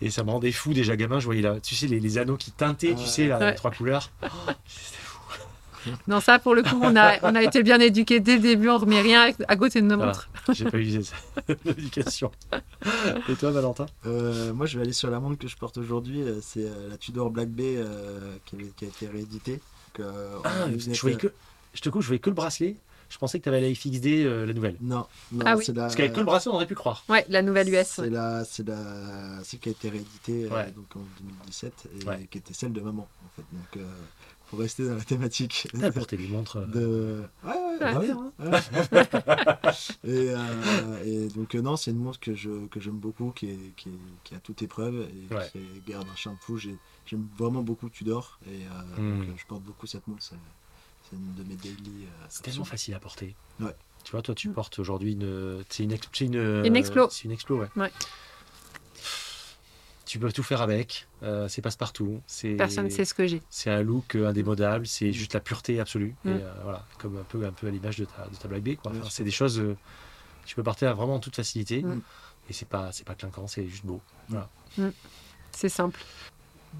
[0.00, 1.20] Et ça me rendait fou déjà gamin.
[1.20, 3.70] Je voyais là, tu sais, les, les anneaux qui teintaient, tu sais, là, les trois
[3.70, 4.10] couleurs.
[6.08, 8.68] Non, ça, pour le coup, on a, on a été bien éduqués dès le début.
[8.68, 10.28] On ne remet rien à côté de nos montres.
[10.52, 11.00] J'ai pas eu
[11.64, 12.30] l'éducation.
[13.28, 13.86] Et toi, Valentin?
[14.06, 16.22] Euh, Moi, je vais aller sur la montre que je porte aujourd'hui.
[16.22, 17.78] Euh, c'est euh, la Tudor Black Bay
[18.46, 19.60] qui, a, été rééditée
[19.98, 21.32] Donc, euh, Ah, je, voyais que,
[21.74, 22.76] je te coupe, je voyais que le bracelet.
[23.08, 24.76] Je pensais que tu avais la FXD, euh, la nouvelle.
[24.82, 25.64] Non, non Ah oui.
[25.64, 25.84] c'est la.
[25.84, 27.04] Parce qu'avec que le bracelet, on aurait pu croire.
[27.08, 27.86] Ouais, la nouvelle US.
[27.86, 28.10] C'est ouais.
[28.10, 28.76] la, c'est la,
[29.44, 30.70] celle qui a été rééditée euh, Ouais.
[30.72, 32.28] donc en 2017 et Ouais.
[32.30, 33.46] qui était celle de maman en fait.
[33.50, 33.90] Donc, euh,
[34.48, 36.56] pour rester dans la thématique T'as porté des montres.
[36.58, 37.22] euh, de.
[37.44, 37.94] Ouais, ouais, Ouais.
[37.94, 38.32] bah oui, hein.
[38.38, 39.00] Ouais.
[40.04, 43.50] et, euh, et donc euh, non, c'est une montre que je que j'aime beaucoup, qui
[43.50, 43.92] est, qui est,
[44.24, 45.48] qui a toute épreuve et Ouais.
[45.52, 46.56] qui garde un shampoo.
[46.56, 46.76] J'ai-
[47.06, 49.18] J'aime vraiment beaucoup Tudor et euh, Mm.
[49.20, 50.22] donc, euh, je porte beaucoup cette montre.
[50.22, 50.36] C'est
[51.08, 52.04] c'est une de mes daily.
[52.04, 53.34] euh, C'est tellement facile à porter.
[53.60, 53.74] Ouais.
[54.04, 54.52] Tu vois, toi, tu Mm.
[54.52, 55.64] portes aujourd'hui une.
[55.70, 56.62] C'est une, ex- c'est une.
[56.66, 57.08] Une Explo.
[57.10, 57.68] C'est une Explo, ouais.
[57.76, 57.90] Ouais.
[60.08, 61.06] Tu peux tout faire avec.
[61.22, 62.22] euh, c'est passe-partout.
[62.26, 62.54] C'est.
[62.54, 63.42] Personne ne sait ce que j'ai.
[63.50, 64.86] C'est un look indémodable.
[64.86, 66.14] C'est juste la pureté absolue.
[66.24, 66.28] Mm.
[66.30, 68.62] Et euh, voilà, comme un peu, un peu à l'image de ta, de ta Black
[68.62, 68.90] Bay, quoi.
[68.90, 69.60] Enfin, c'est des choses.
[69.60, 69.76] euh,
[70.46, 71.82] tu peux porter à vraiment en toute facilité.
[71.82, 72.00] Mm.
[72.48, 74.00] Et c'est pas, c'est pas clinquant, c'est juste beau.
[74.30, 74.48] Voilà.
[75.52, 76.00] C'est simple.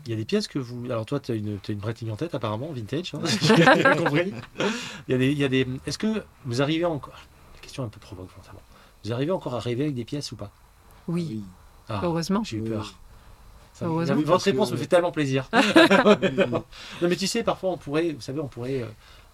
[0.07, 0.87] Il y a des pièces que vous.
[0.87, 3.13] Alors, toi, tu as une, t'as une en tête, apparemment, vintage.
[3.15, 4.33] Hein, J'ai compris.
[5.07, 5.33] Il y a des.
[5.33, 5.67] il y a des...
[5.87, 7.21] Est-ce que vous arrivez encore.
[7.57, 8.31] La question est un peu provoque.
[9.05, 10.51] Vous arrivez encore à rêver avec des pièces ou pas?
[11.09, 11.45] Oui, Oui.
[11.91, 12.43] Ah, heureusement.
[12.45, 12.95] J'ai eu Oui, peur.
[13.87, 14.17] Heureusement.
[14.17, 15.49] Votre Parce que- réponse me fait tellement plaisir.
[15.53, 16.63] non,
[17.03, 18.87] mais tu sais, parfois, on pourrait, vous savez, on pourrait, euh,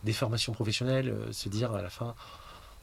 [0.05, 2.15] des formations professionnelles, euh, se dire à la fin,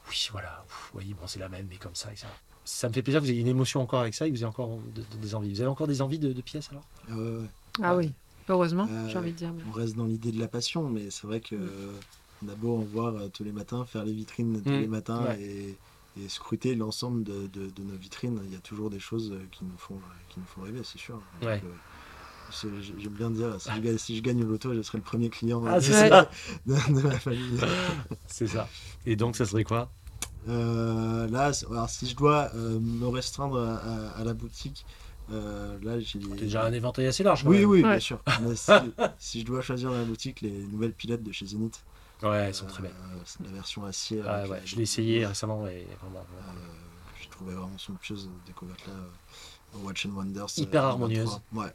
[0.08, 2.26] oui, voilà, ouf, oui, bon, c'est la même, mais comme ça, et ça.
[2.64, 4.40] Ça me fait plaisir que vous ayez une émotion encore avec ça et que vous
[4.42, 5.52] ayez encore de- de- des envies.
[5.52, 6.84] Vous avez encore des envies de, de pièces alors?
[7.10, 7.48] Ah ouais.
[7.82, 8.12] Ah oui,
[8.48, 9.52] heureusement, Euh, j'ai envie de dire.
[9.68, 11.60] On reste dans l'idée de la passion, mais c'est vrai que Mm.
[11.60, 11.92] euh,
[12.64, 14.80] on euh, tous les matins, faire les vitrines tous Mm.
[14.80, 15.40] les matins Ouais.
[15.40, 15.76] et,
[16.20, 19.42] et scruter l'ensemble de, de- de nos vitrines, il y a toujours des choses euh,
[19.50, 19.98] qui nous font,
[20.28, 21.20] qui nous font rêver, c'est sûr.
[21.42, 21.62] Ouais.
[21.64, 21.68] euh,
[22.98, 25.30] J'aime bien dire, si je, gagne, si je gagne au loto, je serai le premier
[25.30, 26.28] client Ah, euh, ça
[26.66, 27.58] de, de ma famille.
[28.26, 28.68] C'est ça.
[29.06, 29.90] Et donc, ça serait quoi?
[30.48, 34.84] Euh, là, alors, si je dois euh, me restreindre à, à- à la boutique,
[35.30, 36.18] euh, là j'ai.
[36.18, 37.44] Déjà un éventail assez large.
[37.44, 37.70] quand Oui, même.
[37.70, 38.20] oui, bien sûr.
[38.42, 38.72] Mais si,
[39.18, 41.82] si je dois choisir dans la boutique, les nouvelles pilotes de chez Zenith.
[42.22, 42.94] Ouais, elles sont très Euh, belles.
[43.24, 44.22] C'est la version acier.
[44.26, 46.20] Ah, ouais, euh, je l'ai essayé récemment et vraiment.
[46.20, 46.52] euh,
[47.20, 50.46] j'ai trouvé vraiment somptueuse, découverte là euh, Watch and Wonders.
[50.56, 51.40] Hyper euh, harmonieuse.
[51.52, 51.64] 23.
[51.64, 51.70] Ouais.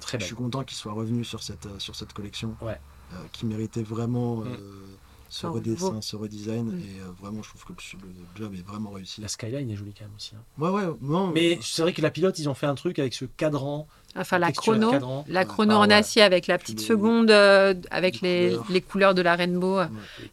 [0.00, 0.26] Très Je belle.
[0.26, 2.56] suis content qu'il soit revenu sur cette, euh, sur cette collection.
[2.60, 2.80] Ouais.
[3.14, 4.48] euh, qui méritait vraiment Mm.
[4.48, 4.86] euh,
[5.30, 6.66] ce redessin, ce redesign.
[6.72, 6.78] Mm.
[6.80, 9.20] Et euh, vraiment, je trouve que le, le job est vraiment réussi.
[9.22, 10.34] La skyline est jolie quand même aussi.
[10.36, 10.42] hein.
[10.58, 11.28] Ouais, ouais, non.
[11.32, 13.86] Mais c'est vrai que la pilote, ils ont fait un truc avec ce cadran.
[14.16, 15.24] Enfin, la chrono, cadran.
[15.28, 15.46] la Ouais.
[15.46, 15.94] chrono Ah, en ouais.
[15.94, 18.66] acier avec la petite seconde, euh, avec les les, couleurs.
[18.70, 19.80] les couleurs de la rainbow.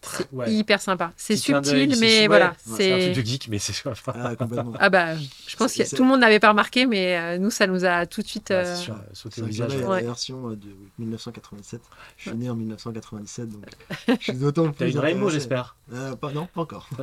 [0.01, 0.51] C'est ouais.
[0.51, 1.11] hyper sympa.
[1.17, 2.55] C'est subtil, c'est- mais ouais, voilà.
[2.65, 3.73] C'est un C'est truc de geek, mais c'est.
[4.07, 4.73] Ah, complètement.
[4.79, 7.37] ah bah, je pense C'est- que c'est- tout le monde n'avait pas remarqué, mais euh,
[7.37, 8.49] nous, ça nous a tout de suite.
[8.49, 9.75] Ouais, euh, c'est sûr, C'est au visage.
[9.75, 10.01] Ouais.
[10.01, 11.81] la version euh, de 1987.
[12.17, 13.65] Je suis né en 1997, donc
[14.07, 14.75] je suis d'autant plus.
[14.77, 15.75] T'as une rainbow, j'espère.
[15.93, 16.89] Euh, pas, Non, pas encore.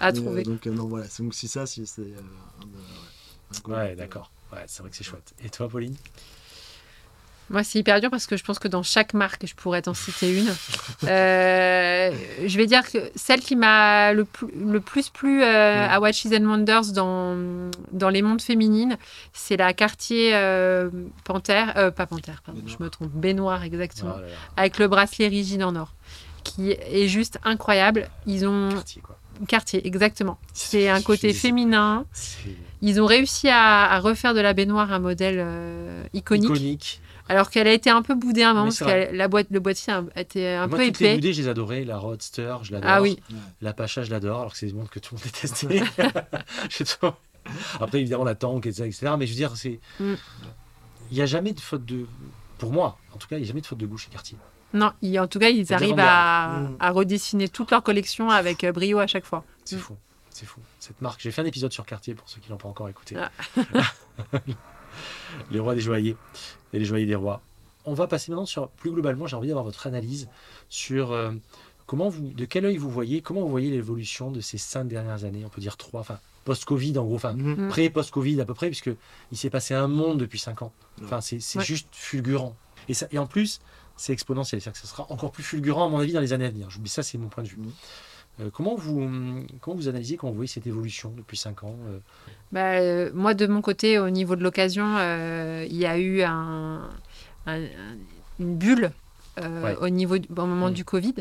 [0.00, 0.42] À euh, trouver.
[0.42, 1.06] donc, non, voilà.
[1.18, 2.02] Donc, si ça, si c'est.
[2.02, 2.14] ouais.
[3.68, 4.30] Ouais, d'accord.
[4.52, 5.34] Ouais, c'est vrai que c'est chouette.
[5.44, 5.96] Et toi, Pauline?
[7.48, 9.94] Moi, c'est hyper dur parce que je pense que dans chaque marque, je pourrais t'en
[9.94, 10.52] citer une.
[11.06, 12.10] Euh,
[12.46, 16.26] je vais dire que celle qui m'a le, plus- le plus plu euh, à Watches
[16.26, 17.36] and Wonders dans,
[17.92, 18.96] dans les mondes féminines,
[19.32, 20.90] c'est la Cartier euh,
[21.24, 24.26] Panthère, euh, pas Panthère, pardon, je me trompe, baignoire exactement, là là,
[24.56, 25.92] avec le bracelet rigide en or,
[26.44, 28.08] qui est juste incroyable.
[28.26, 29.18] Ils ont Cartier, quoi.
[29.46, 30.38] Cartier, exactement.
[30.54, 32.06] C'est un côté C'est- féminin.
[32.82, 36.44] Ils ont réussi à, à refaire de la baignoire un modèle euh, iconique.
[36.50, 37.00] iconique.
[37.28, 39.58] Alors qu'elle a été un peu boudée à un moment parce que la, boîte, le
[39.58, 41.14] boîtier a- était un Moi, peu épais.
[41.16, 41.84] boudées, je les adorais.
[41.84, 42.90] La Roadster, je l'adore.
[42.92, 43.18] Ah oui.
[43.60, 45.82] La Pacha, je l'adore, alors que c'est des montres que tout le monde détestait.
[47.80, 48.84] Après, évidemment, la Tank, etc.
[48.86, 49.12] etc.
[49.18, 49.78] Mais je veux dire, c'est.
[50.00, 50.14] Mm.
[51.10, 52.06] Il n'y a jamais de faute de.
[52.58, 54.36] Pour moi, en tout cas, il n'y a jamais de faute de goût chez Cartier.
[54.74, 56.76] non, en tout cas, ils arrivent à, Mm.
[56.80, 59.44] à redessiner toute leur collection avec euh, brio à chaque fois.
[59.64, 59.80] C'est Mm.
[59.80, 59.96] fou.
[60.36, 60.60] C'est fou.
[60.80, 63.16] Cette marque, j'ai fait un épisode sur Cartier pour ceux qui l'ont pas encore écouté.
[63.16, 63.30] Ah.
[65.50, 66.14] les rois des joailliers
[66.74, 67.40] et les joailliers des rois.
[67.86, 70.28] On va passer maintenant sur, plus globalement, j'ai envie d'avoir votre analyse
[70.68, 71.32] sur euh,
[71.86, 75.24] comment vous, de quel œil vous voyez, comment vous voyez l'évolution de ces cinq dernières
[75.24, 77.66] années, on peut dire trois, enfin, post-Covid en gros, enfin, Mhm.
[77.66, 77.68] Mm.
[77.68, 78.90] pré-post-Covid à peu près, puisque
[79.32, 80.72] il s'est passé un monde depuis cinq ans.
[81.02, 81.64] Enfin, c'est Ouais.
[81.64, 82.54] juste fulgurant.
[82.88, 83.60] Et, ça, et en plus,
[83.96, 86.44] c'est exponentiel, c'est-à-dire que ça sera encore plus fulgurant, à mon avis, dans les années
[86.46, 86.68] à venir.
[86.68, 87.56] Je- Mais ça, c'est mon point de vue.
[87.56, 87.72] Mhm.
[88.52, 89.08] Comment, vous,
[89.60, 91.98] comment vous analysez, comment vous voyez cette évolution depuis cinq ans euh,
[92.52, 96.22] Bah, euh, moi, de mon côté, au niveau de l'occasion, euh, il y a eu
[96.22, 96.80] un,
[97.46, 97.96] un- un-
[98.40, 98.90] une bulle
[99.38, 99.76] euh, Ouais.
[99.80, 100.74] au, niveau du, au moment Mm.
[100.74, 101.14] du Covid.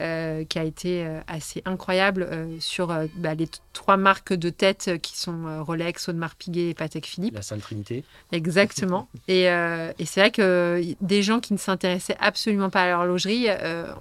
[0.00, 2.28] Euh, qui a été assez incroyable
[2.58, 7.34] sur bah, les trois marques de tête qui sont Rolex, Audemars Piguet et Patek Philippe.
[7.34, 8.04] La Sainte Trinité.
[8.32, 9.08] Exactement.
[9.28, 13.48] et, et c'est vrai que des gens qui ne s'intéressaient absolument pas à l'horlogerie,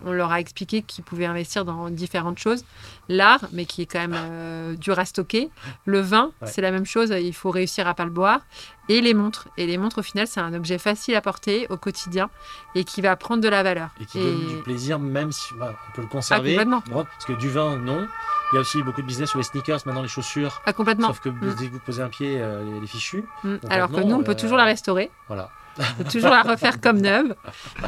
[0.06, 2.64] on leur a expliqué qu'ils pouvaient investir dans différentes choses.
[3.08, 5.50] L'art, mais qui est quand même dur à stocker.
[5.86, 8.42] Le vin, c'est la même chose, il faut réussir à pas le boire
[8.90, 9.48] et les montres.
[9.58, 12.30] Et les montres, au final, c'est un objet facile à porter au quotidien
[12.76, 13.92] et qui va prendre de la valeur.
[14.02, 16.58] Et qui donne du plaisir, même si bah, on peut le conserver.
[16.58, 17.04] Ah, complètement.
[17.04, 18.08] Parce que du vin, non.
[18.52, 20.62] Il y a aussi beaucoup de business sur les sneakers, maintenant les chaussures.
[20.66, 21.08] Ah, complètement.
[21.08, 21.56] Sauf que mm.
[21.60, 23.24] dès que vous posez un pied, euh, les fichus.
[23.44, 23.56] Mm.
[23.70, 25.12] Alors que nous, on peut toujours la euh, restaurer.
[25.28, 25.50] Voilà.
[25.80, 27.36] On peut toujours la refaire comme neuve.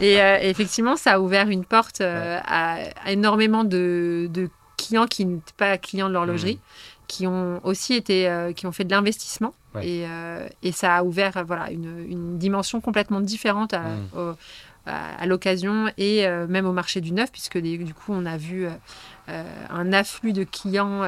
[0.01, 2.77] Et euh, effectivement, ça a ouvert une porte à,
[3.07, 4.29] énormément de,
[4.77, 6.55] clients qui n'étaient pas clients de l'horlogerie.
[6.55, 9.53] Mm qui ont aussi été, euh, qui ont fait de l'investissement.
[9.81, 13.83] Et, euh, et, ça a ouvert euh, voilà, une, une dimension complètement différente à.
[14.85, 18.67] À, l'occasion et même au marché du neuf, puisque du coup, on a vu
[19.27, 21.03] un afflux de clients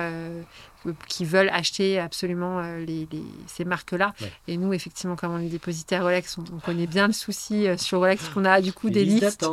[1.08, 3.08] qui veulent acheter absolument euh, les,
[3.48, 4.14] ces marques-là.
[4.48, 8.00] Et nous, effectivement, comme on est dépositaire Rolex, on, connaît bien le souci euh, sur
[8.00, 9.46] Rolex qu'on a du coup des listes.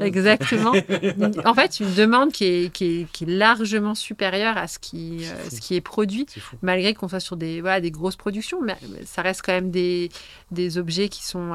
[0.00, 0.72] Exactement.
[1.44, 5.24] en fait, une demande qui est, qui est, qui est largement supérieure à ce qui,
[5.24, 6.26] euh, ce qui est produit,
[6.62, 8.60] malgré qu'on soit sur des, voilà, des grosses productions.
[8.62, 10.10] Mais ça reste quand même des,
[10.52, 11.52] des objets qui sont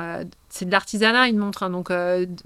[0.49, 1.69] c'est de l'artisanat une montre hein.
[1.69, 1.91] donc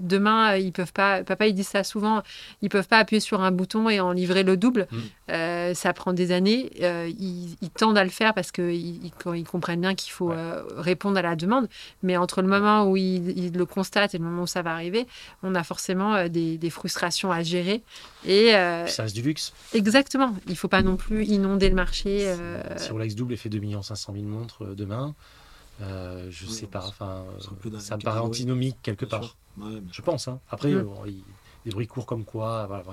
[0.00, 2.22] demain ils peuvent pas papa il dit ça souvent
[2.60, 5.74] ils peuvent pas appuyer sur un bouton et en livrer le double mm.
[5.74, 9.94] ça prend des années euh, ils, tendent à le faire parce qu'ils ils, comprennent bien
[9.94, 11.68] qu'il faut euh, répondre à la demande.
[12.02, 15.06] Mais entre le moment où ils, le constatent et le moment où ça va arriver,
[15.42, 17.82] on a forcément euh, des, frustrations à gérer.
[18.26, 19.52] Et, ça reste du luxe.
[19.74, 20.34] Exactement.
[20.46, 22.34] Il ne faut pas non plus inonder le marché.
[22.76, 25.14] Si Rolex double et fait 2 500 000 montres demain,
[26.30, 27.24] je sais pas, enfin,
[27.78, 29.36] ça me paraît antinomique quelque part.
[29.90, 30.28] je pense.
[30.28, 30.40] Hein.
[30.50, 30.86] Après, mm.
[31.64, 32.84] des bruits courts comme quoi, voilà,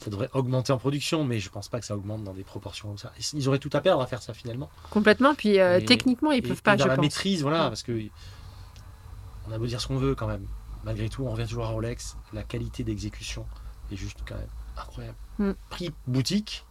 [0.00, 2.88] ça devrait augmenter en production, mais je pense pas que ça augmente dans des proportions
[2.88, 3.12] comme ça.
[3.34, 4.70] Ils auraient tout à perdre à faire ça finalement.
[4.88, 5.34] Complètement.
[5.34, 6.76] Puis euh, techniquement, ils peuvent pas.
[6.76, 7.92] Dans la maîtrise, voilà, parce que
[9.46, 10.46] on a beau dire ce qu'on veut quand même.
[10.84, 12.16] Malgré tout, on revient toujours à Rolex.
[12.32, 13.44] La qualité d'exécution
[13.92, 14.48] est juste quand même
[14.78, 15.18] incroyable.
[15.38, 15.50] Mm.
[15.68, 16.64] Prix boutique,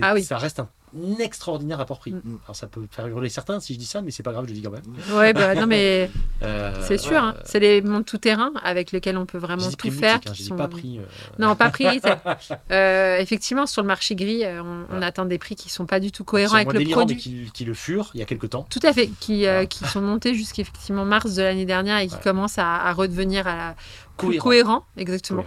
[0.00, 0.22] ah oui.
[0.22, 0.68] ça reste un
[1.18, 2.12] extraordinaire rapport prix.
[2.12, 2.38] Mm.
[2.44, 4.50] Alors ça peut faire hurler certains si je dis ça, mais c'est pas grave, je
[4.50, 4.82] le dis quand même.
[5.12, 6.10] Ouais, bah non mais
[6.42, 7.34] euh, c'est sûr, hein.
[7.44, 10.20] c'est les montres tout terrain avec lesquels on peut vraiment tout faire.
[10.26, 10.56] Hein, sont...
[10.56, 10.98] pas pris.
[10.98, 11.02] Euh.
[11.38, 11.86] Non, pas pris.
[12.70, 16.12] euh, effectivement, sur le marché gris, euh, on, atteint des prix qui sont pas du
[16.12, 17.16] tout cohérents avec le produit.
[17.16, 18.66] Qui, qui, le furent il y a quelques temps.
[18.68, 22.58] Tout à fait, qui, qui sont montés jusqu'effectivement mars de l'année dernière et qui commencent
[22.58, 23.74] à, redevenir à la...
[24.16, 24.42] cohérent.
[24.42, 25.44] cohérent exactement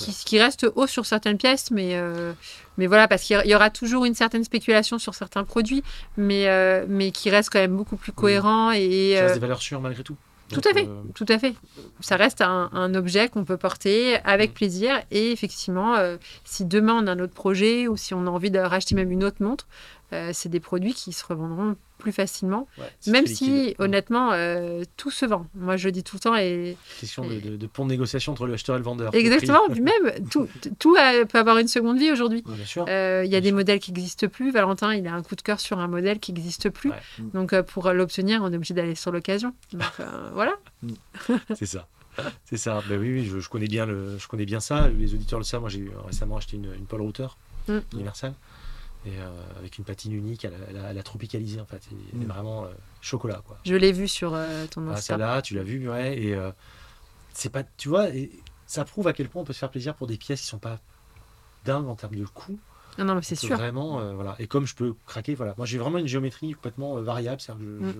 [0.00, 2.32] qui, qui, reste haut sur certaines pièces, mais, euh,
[2.78, 5.82] mais voilà, parce qu'il y aura toujours une certaine spéculation sur certains produits,
[6.16, 8.70] mais, euh, mais qui reste quand même beaucoup plus cohérent.
[8.72, 10.16] Et, ça reste euh, des valeurs sûres malgré tout.
[10.48, 11.54] Tout à fait, tout à fait.
[12.00, 14.54] Ça reste un, un objet qu'on peut porter avec mm.
[14.54, 15.00] plaisir.
[15.12, 15.94] Et effectivement,
[16.44, 19.12] si demain on a un autre projet ou si on a envie de racheter même
[19.12, 19.68] une autre montre,
[20.32, 22.66] c'est des produits qui se revendront plus facilement.
[23.06, 25.46] même si, honnêtement, euh, tout se vend.
[25.54, 26.36] Moi, je dis tout le temps.
[26.36, 29.14] Et, Question De, de, pont de négociation entre le acheteur et le vendeur.
[29.14, 29.60] Exactement.
[29.68, 30.48] même, tout,
[30.80, 30.96] tout
[31.28, 32.42] peut avoir une seconde vie aujourd'hui.
[32.88, 34.50] Euh, il y a des modèles qui n'existent plus.
[34.50, 36.90] Valentin, il a un coup de cœur sur un modèle qui n'existe plus.
[37.34, 39.54] Donc, euh, pour l'obtenir, on est obligé d'aller sur l'occasion.
[40.34, 40.54] voilà.
[41.54, 41.86] C'est ça.
[42.44, 42.82] C'est ça.
[42.88, 44.88] Ben oui, oui je, connais bien le, je connais bien ça.
[44.88, 45.60] Les auditeurs le savent.
[45.60, 47.28] Moi, j'ai récemment acheté une, une Paul Router
[47.68, 47.78] mm.
[47.92, 48.34] universelle
[49.06, 49.28] et euh,
[49.58, 51.80] avec une patine unique, elle, a tropicalisé en fait.
[51.90, 52.28] Elle est mm.
[52.28, 52.68] vraiment euh,
[53.00, 53.58] chocolat quoi.
[53.64, 55.16] Je l'ai vu sur euh, ton ah, Insta.
[55.16, 56.18] là, tu l'as vu, ouais.
[56.18, 56.38] Et
[57.32, 58.30] c'est pas, tu vois, et
[58.66, 60.58] ça prouve à quel point on peut se faire plaisir pour des pièces qui sont
[60.58, 60.78] pas
[61.64, 62.58] dingues en termes de coût.
[62.98, 63.56] Non, non, mais c'est sûr.
[63.56, 64.36] Vraiment, voilà.
[64.38, 65.54] Et comme je peux craquer, voilà.
[65.56, 67.94] Moi, j'ai vraiment une géométrie complètement variable, c'est-à-dire que mm.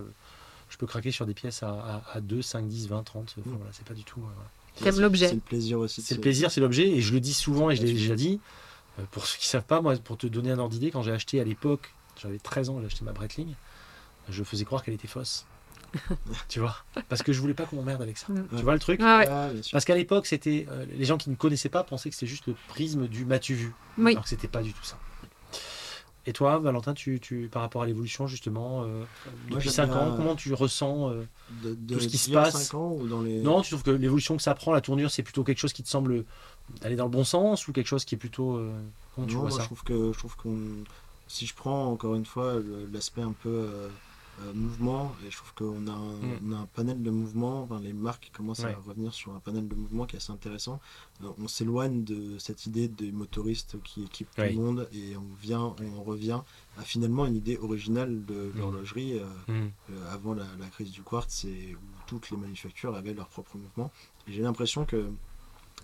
[0.68, 3.36] je, peux craquer sur des pièces à, à, 2, 5, 10, 20, 30.
[3.46, 4.20] voilà, c'est pas du tout.
[4.82, 5.28] T'aimes l'objet.
[5.28, 6.02] C'est le plaisir aussi.
[6.02, 6.88] C'est le plaisir, c'est l'objet.
[6.88, 8.40] Et je le dis souvent, et je l'ai déjà dit.
[9.00, 11.02] Euh, pour ceux qui ne savent pas, moi, pour te donner un ordre d'idée, quand
[11.02, 13.54] j'ai acheté à l'époque, j'avais 13 ans, j'ai acheté ma Breitling,
[14.28, 15.46] je faisais croire qu'elle était fausse.
[16.48, 16.76] tu vois?
[17.08, 18.28] Parce que je voulais pas qu'on m'emmerde avec ça.
[18.56, 19.00] Tu vois le truc?
[19.02, 22.30] Ah Parce qu'à l'époque, c'était euh, les gens qui ne connaissaient pas pensaient que c'était
[22.30, 23.72] juste le prisme du m'as-tu vu?
[23.98, 24.12] Oui.
[24.12, 24.98] Alors que c'était pas du tout ça.
[26.26, 29.04] Et toi, Valentin, tu, tu par rapport à l'évolution justement euh,
[29.50, 31.12] depuis 5 ans, comment tu ressens
[31.62, 33.40] de, tout ce qui se passe ans, ou dans les...
[33.40, 35.82] Non, tu trouves que l'évolution que ça prend, la tournure, c'est plutôt quelque chose qui
[35.82, 36.24] te semble
[36.82, 38.56] aller dans le bon sens ou quelque chose qui est plutôt.
[38.56, 38.72] Euh,
[39.14, 40.58] comment tu vois ça je trouve que je trouve qu'on
[41.26, 42.54] si je prends encore une fois
[42.92, 43.68] l'aspect un peu
[44.38, 46.54] euh, euh, mouvement, et je trouve qu'on a, un, mm.
[46.54, 49.74] a un panel de mouvement, enfin, les marques commencent à revenir sur un panel de
[49.74, 50.80] mouvement qui est assez intéressant.
[51.38, 55.74] on s'éloigne de cette idée des motoristes qui équipent tout le monde et on vient,
[55.96, 56.40] on revient
[56.78, 58.58] à finalement une idée originale de mm.
[58.58, 59.68] l'horlogerie mm.
[60.10, 63.90] avant la, la, crise du quartz et où toutes les manufactures avaient leur propre mouvement.
[64.26, 65.10] Et j'ai l'impression que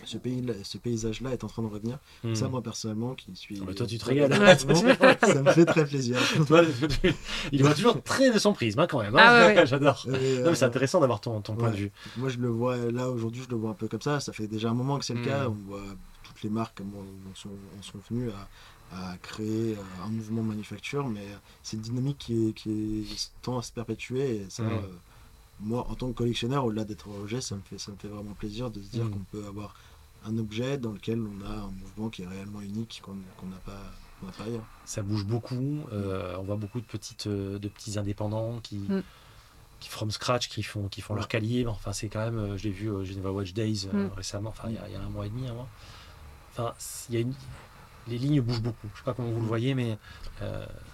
[0.04, 1.98] ce, pays, ce paysage-là est en train de revenir.
[2.34, 2.50] Ça, hmm.
[2.50, 3.58] moi, personnellement, qui suis.
[3.60, 4.32] Ah bah toi, tu te régales.
[4.58, 6.18] ça me fait très plaisir.
[7.52, 9.16] il voit toujours très de son prisme, hein, quand même.
[9.16, 9.54] Hein.
[9.56, 10.02] Ah J'adore.
[10.04, 11.92] c'est euh, intéressant d'avoir ton, ton point de vue.
[12.16, 14.20] Moi, je le vois, là, aujourd'hui, je le vois un peu comme ça.
[14.20, 15.48] Ça fait déjà un moment que c'est le cas.
[15.48, 15.56] Hmm.
[15.66, 15.84] On voit
[16.24, 18.30] toutes les marques on, sont, on sont venues
[18.92, 21.26] à, à, créer euh, un mouvement manufacture, mais
[21.62, 24.36] c'est une dynamique qui, est, qui tend à se perpétuer.
[24.36, 24.72] Et ça, hmm.
[24.72, 24.80] euh,
[25.60, 28.34] moi, en tant que collectionneur, au-delà d'être objet, ça me, fait, ça me fait vraiment
[28.34, 29.74] plaisir de se dire qu'on peut avoir
[30.28, 33.92] un objet dans lequel on a un mouvement qui est réellement unique, qu'on n'a pas,
[34.36, 34.64] pas, ailleurs.
[34.84, 39.02] Ça bouge beaucoup, euh, on voit beaucoup de, petites, euh, de petits indépendants qui, mm.
[39.80, 41.72] qui from scratch, qui font, qui font leur calibre.
[41.72, 44.08] Enfin, c'est quand même, euh, je l'ai vu au Geneva Watch Days mm.
[44.16, 45.68] récemment, enfin, il y, y, a un mois et demi, un mois.
[46.52, 46.74] Enfin,
[47.08, 47.34] il y a une...
[48.08, 48.88] les lignes bougent beaucoup.
[48.94, 49.98] Je sais pas comment vous le voyez, mais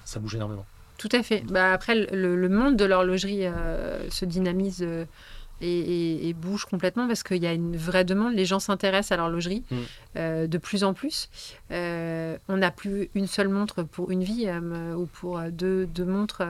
[0.05, 0.67] ça bouge énormément.
[0.99, 1.41] Tout à fait.
[1.41, 3.45] Bah, après, le, le monde de l'horlogerie
[4.11, 4.85] se dynamise
[5.63, 8.35] et, bouge complètement parce qu'il y a une vraie demande.
[8.35, 9.77] Les gens s'intéressent à l'horlogerie mm.
[10.17, 11.29] euh, de plus en plus.
[11.71, 16.05] Euh, on n'a plus une seule montre pour une vie euh, ou pour deux, deux
[16.05, 16.43] montres,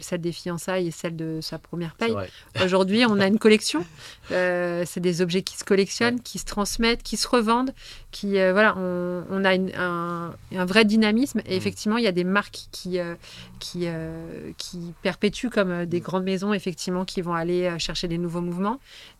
[0.00, 2.14] celle des fiançailles et celle de sa première paye.
[2.64, 3.84] Aujourd'hui, on a une collection.
[4.28, 7.72] c'est des objets qui se collectionnent, qui se transmettent, qui se revendent.
[8.10, 11.40] Qui, voilà, on, a un, un, vrai dynamisme.
[11.46, 11.58] Et mm.
[11.58, 12.98] effectivement, il y a des marques qui,
[13.58, 13.88] qui,
[14.56, 18.59] qui perpétuent comme des grandes maisons, effectivement, qui vont aller chercher des nouveaux mouvements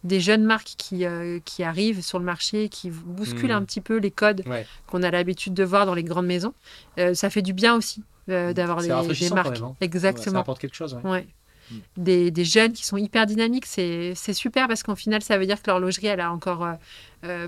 [0.04, 3.66] des jeunes marques qui, euh, qui arrivent sur le marché, qui bousculent un hmm.
[3.66, 4.44] petit peu les codes
[4.86, 6.54] qu'on a l'habitude de voir dans les grandes maisons.
[6.98, 9.60] Euh, ça fait du bien aussi euh, d'avoir des, marques.
[9.60, 9.74] Hein.
[9.80, 10.34] Exactement.
[10.34, 10.98] ça apporte quelque chose.
[11.04, 11.26] Ouais.
[11.70, 11.76] Hmm.
[11.96, 15.62] Des, des, jeunes qui sont hyper dynamiques, c'est super parce qu'en final, ça veut dire
[15.62, 16.66] que l'horlogerie, elle a encore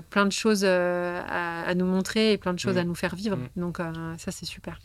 [0.09, 2.79] plein de choses à, nous montrer et plein de choses hmm.
[2.79, 3.37] à nous faire vivre.
[3.55, 3.79] Donc,
[4.17, 4.79] ça, c'est super.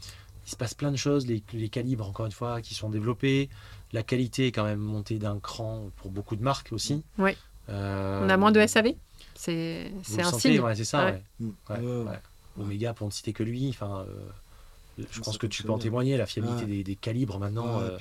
[0.47, 3.51] Il se passe plein de choses, les, les, calibres, encore une fois, qui sont développés.
[3.93, 7.03] La qualité est quand même montée d'un cran pour beaucoup de marques aussi.
[7.19, 7.37] Oui.
[7.69, 8.95] Euh, On a moins de SAV
[9.35, 10.63] C'est un signe.
[10.75, 11.15] c'est ça.
[12.59, 13.69] Omega, pour ne citer que lui.
[13.69, 14.29] Enfin, euh,
[15.11, 17.81] je pense que tu peux en témoigner, la fiabilité des, calibres maintenant.
[17.81, 17.99] Euh,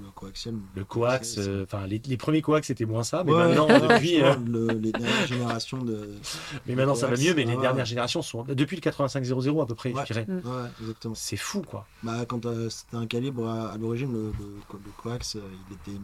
[0.00, 0.54] le coaxial.
[0.74, 4.34] Le coax, euh, enfin les, les, premiers coax c'était moins ça, mais maintenant depuis euh,
[4.74, 6.14] les dernières générations de.
[6.66, 9.74] Mais maintenant ça va mieux, mais les dernières générations sont depuis le 8500 à peu
[9.74, 10.26] près, je dirais.
[10.28, 11.14] Ouais, exactement.
[11.14, 11.86] C'est fou quoi.
[12.02, 16.00] Bah quand euh, c'était un calibre à, l'origine, le, le, coax, il était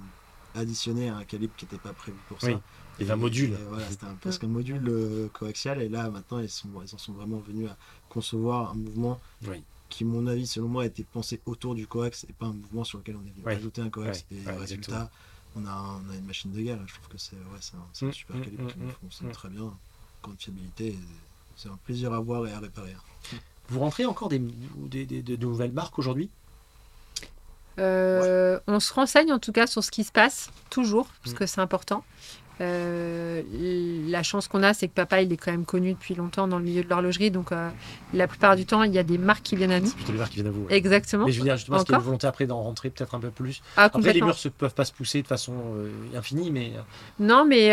[0.54, 2.48] additionné à un calibre qui n'était pas prévu pour ça.
[2.48, 2.56] Oui.
[2.98, 3.56] Il y avait un module.
[3.70, 7.12] voilà, c'était un, presque un module coaxial, et là maintenant ils, sont, ils en sont
[7.12, 7.76] vraiment venus à
[8.08, 12.24] concevoir un mouvement oui qui, mon avis, selon moi, a été pensé autour du coax
[12.24, 14.24] et pas un mouvement sur lequel on est venu ajouter un coax.
[14.30, 15.10] et résultat,
[15.56, 16.78] on a, on a, une machine de guerre.
[16.86, 17.42] Je trouve que c'est ouais,
[17.74, 19.32] un, un, super mmh, calibre qui mmh, fonctionne mmh.
[19.32, 19.74] très bien.
[20.22, 20.96] Grande fiabilité,
[21.56, 22.94] c'est un plaisir à voir et à réparer.
[23.68, 26.30] Vous rentrez encore des, des, des de nouvelles marques aujourd'hui?
[27.78, 31.46] Euh, On se renseigne en tout cas sur ce qui se passe, toujours, parce que
[31.46, 32.04] c'est important.
[32.60, 33.42] Euh,
[34.08, 36.58] la chance qu'on a, c'est que papa, il est quand même connu depuis longtemps dans
[36.58, 37.30] le milieu de l'horlogerie.
[37.30, 37.70] Donc, euh,
[38.12, 39.86] la plupart du temps, il y a des marques qui viennent à nous.
[39.86, 40.66] C'est plutôt les marques qui viennent à vous.
[40.68, 41.24] Exactement.
[41.24, 43.20] Mais je veux dire, justement, qu'il y a une volonté après d'en rentrer peut-être un
[43.20, 43.62] peu plus?
[43.76, 46.72] Ah, Après, les murs ne peuvent pas se pousser de façon euh, infinie, mais.
[47.18, 47.70] Non, mais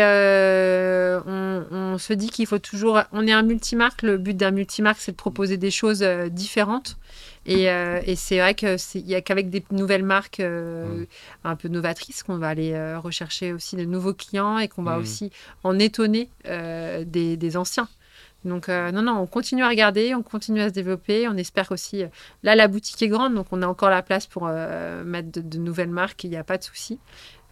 [1.26, 3.02] on, on, se dit qu'il faut toujours.
[3.12, 4.02] On est un multimarque.
[4.02, 6.96] Le but d'un multimarque, c'est de proposer des choses différentes.
[7.48, 11.04] Euh, et, c'est vrai qu'il n'y a qu'avec des nouvelles marques euh,
[11.44, 14.98] un peu novatrices qu'on va aller euh, rechercher aussi de nouveaux clients et qu'on va
[14.98, 15.30] aussi
[15.64, 17.88] en étonner des, anciens.
[18.44, 21.26] Donc non, non, on continue à regarder, on continue à se développer.
[21.28, 22.04] On espère aussi...
[22.42, 25.90] là, la boutique est grande, donc on a encore la place pour mettre de, nouvelles
[25.90, 26.98] marques, il n'y a pas de souci.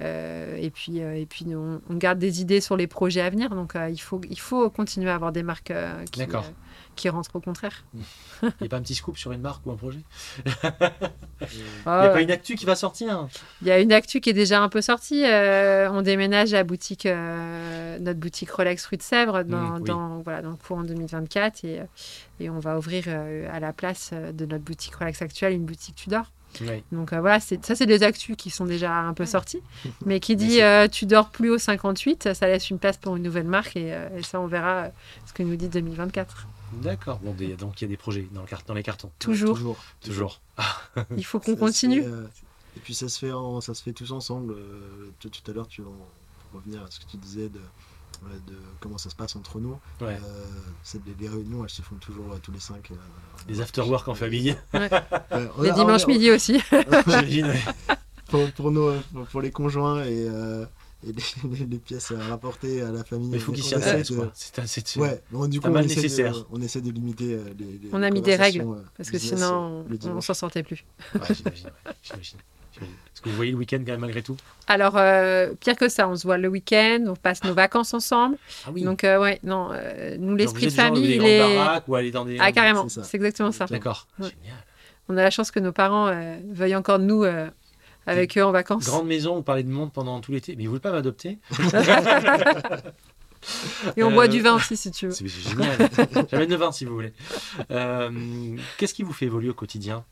[0.01, 3.51] et puis, et puis on, on, garde des idées sur les projets à venir.
[3.51, 5.73] Donc il, faut, il faut continuer à avoir des marques
[6.13, 6.23] qui,
[6.97, 7.85] qui rentre au contraire.
[8.43, 10.01] Il n'y a pas un petit scoop sur une marque ou un projet?
[11.41, 11.47] Il
[11.87, 13.29] n'y a pas une actu qui va sortir?
[13.63, 15.25] Il y a une actu qui est déjà un peu sortie.
[15.25, 20.19] Euh, on déménage à boutique, euh, notre boutique Rolex Rue de Sèvres dans, mmh, dans,
[20.21, 21.83] voilà, dans le courant 2024 et,
[22.41, 25.95] et on va ouvrir euh, à la place de notre boutique Rolex actuelle une boutique
[25.97, 26.33] Tudor.
[26.91, 29.61] Donc voilà, ça c'est des actus qui sont déjà un peu sortis.
[30.07, 33.45] Mais qui dit tu dors plus au 58, ça laisse une place pour une nouvelle
[33.45, 34.89] marque et, et ça on verra
[35.27, 36.47] ce que nous dit 2024.
[36.73, 37.19] D'accord.
[37.21, 39.11] Bon, donc il y a des projets dans, le dans les cartons.
[39.19, 39.79] Toujours.
[40.01, 40.41] toujours.
[41.17, 42.03] il faut qu'on continue.
[42.03, 42.27] Euh,
[42.77, 44.53] et puis ça se fait, ça se fait tous ensemble.
[44.53, 45.91] Euh, tout, à l'heure, tu vas
[46.53, 47.61] revenir à ce que tu disais de,
[48.47, 49.79] de comment ça se passe entre nous.
[50.01, 50.19] Ouais.
[50.95, 52.91] Euh, les, réunions, elles se font toujours tous les cinq.
[53.49, 54.57] les after-work en famille.
[54.73, 56.61] les dimanches midi aussi.
[58.29, 58.93] pour, pour, nos,
[59.31, 60.29] pour les conjoints et
[61.07, 61.13] et
[61.67, 63.31] les, pièces à rapporter à la famille.
[63.33, 64.19] il faut qu'ils s'y intéressent.
[64.35, 68.11] C'est ouais, du coup, on essaie, de, on essaie de limiter euh, les, On a
[68.11, 70.85] mis des règles, euh, parce que sinon, on, ne s'en sortait plus.
[71.15, 71.21] Ouais,
[72.03, 72.39] j'imagine.
[72.83, 74.37] Est-ce que vous voyez le week-end quand même malgré tout?
[74.67, 78.37] Alors, euh, pire que ça, on se voit le week-end, on passe nos vacances ensemble.
[78.67, 78.83] Ah oui.
[78.83, 81.57] Donc, euh, ouais, non, euh, nous, l'esprit vous de famille, des il grandes est.
[81.57, 82.37] baraques ou aller dans des.
[82.39, 83.65] Ah, carrément, C'est exactement ça.
[83.67, 84.07] D'accord.
[84.19, 84.29] Ouais.
[84.29, 84.57] Génial.
[85.09, 87.49] On a la chance que nos parents euh, veuillent encore nous euh,
[88.07, 88.85] avec eux en vacances.
[88.87, 90.55] Grande maison, on parlait de monde pendant tout l'été.
[90.57, 91.39] Mais ils voulaient pas m'adopter
[93.97, 95.13] Et on Euh, boit du vin aussi, si tu veux.
[95.13, 95.89] C'est génial.
[96.31, 97.13] J'amène le vin si vous voulez.
[97.71, 98.11] Euh,
[98.77, 100.05] Qu'est-ce qui vous fait évoluer au quotidien?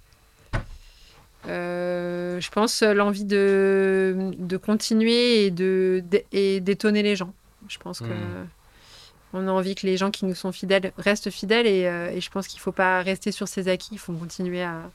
[1.47, 7.33] Euh, je pense euh, l'envie de, de continuer et de et d'étonner les gens.
[7.69, 8.47] Je pense que Hmm.
[9.35, 12.21] on a envie que les gens qui nous sont fidèles restent fidèles et, euh, et
[12.21, 13.91] je pense qu'il ne faut pas rester sur ses acquis.
[13.93, 14.91] Il faut continuer à,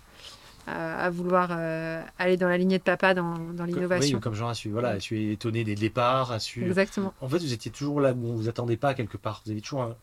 [0.70, 4.18] à, à vouloir euh, aller dans la lignée de papa dans, dans l'innovation.
[4.18, 6.64] Oui, comme Jean a su, voilà, a su étonner des départs, a su.
[6.66, 7.14] Exactement.
[7.22, 9.42] En fait, vous étiez toujours là où on vous attendait pas quelque part.
[9.46, 9.96] Vous avez toujours un,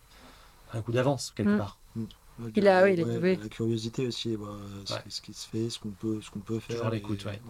[0.74, 1.58] un coup d'avance quelque Mm.
[1.58, 1.78] part.
[1.96, 3.38] Ouais, Il a- oui, il ouais, oui.
[3.42, 5.00] La curiosité aussi, voilà, ce, Ouais.
[5.08, 6.76] ce qui se fait, ce qu'on peut, ce qu'on peut faire.
[6.76, 7.40] Toujours l'écoute, ouais.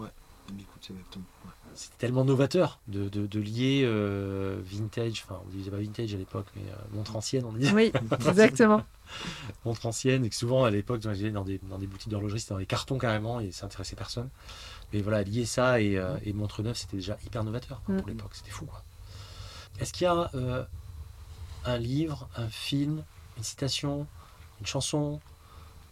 [0.54, 1.24] L'écoute, exactement.
[1.44, 1.50] ouais.
[1.74, 6.16] C'était tellement novateur de, de, de lier euh, vintage, enfin on disait pas vintage à
[6.16, 7.92] l'époque, mais euh, montre ancienne, on disait Oui,
[8.26, 8.82] exactement.
[9.64, 12.54] montre ancienne, et que souvent à l'époque dans, dans des, dans des boutiques d'horlogerie c'était
[12.54, 14.30] dans les cartons carrément et ça intéressait personne.
[14.92, 18.06] Mais voilà, lier ça et, euh, et montre neuve c'était déjà hyper novateur quoi, pour
[18.06, 18.10] Mm.
[18.10, 18.82] l'époque, c'était fou quoi.
[19.78, 20.64] Est-ce qu'il y a euh,
[21.66, 23.04] un livre, un film,
[23.36, 24.06] une citation,
[24.60, 25.20] une chanson,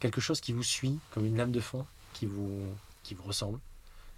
[0.01, 1.85] quelque chose qui vous suit comme une lame de fond,
[2.15, 2.63] qui vous,
[3.03, 3.59] qui vous ressemble,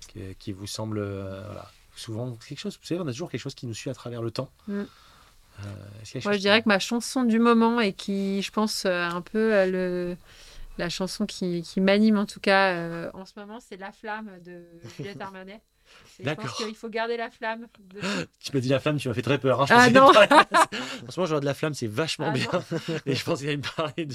[0.07, 3.41] qui, qui vous semble euh, voilà, souvent quelque chose, vous savez, on a toujours quelque
[3.41, 4.51] chose qui nous suit à travers le temps.
[4.69, 4.83] Mm.
[5.61, 9.23] Euh, Moi, je dirais que ma chanson du moment et qui, je pense, euh, un
[9.23, 10.17] peu euh, le,
[10.77, 14.31] la chanson qui, qui m'anime en tout cas euh, en ce moment, c'est La Flamme
[14.45, 14.65] de
[14.99, 15.63] Juliette Armanet.
[16.19, 16.47] Et Je D'accord.
[16.47, 17.69] pense qu'il faut garder la flamme.
[17.95, 18.01] de-
[18.41, 19.63] Tu m'as dit la flamme, tu m'as fait très peur.
[19.63, 19.67] hein.
[19.67, 20.09] Je Ah non.
[21.09, 22.49] En ce moment, genre de la flamme, c'est vachement Ah bien.
[22.53, 22.61] non.
[23.07, 24.15] Et je pense qu'il allait me parler de,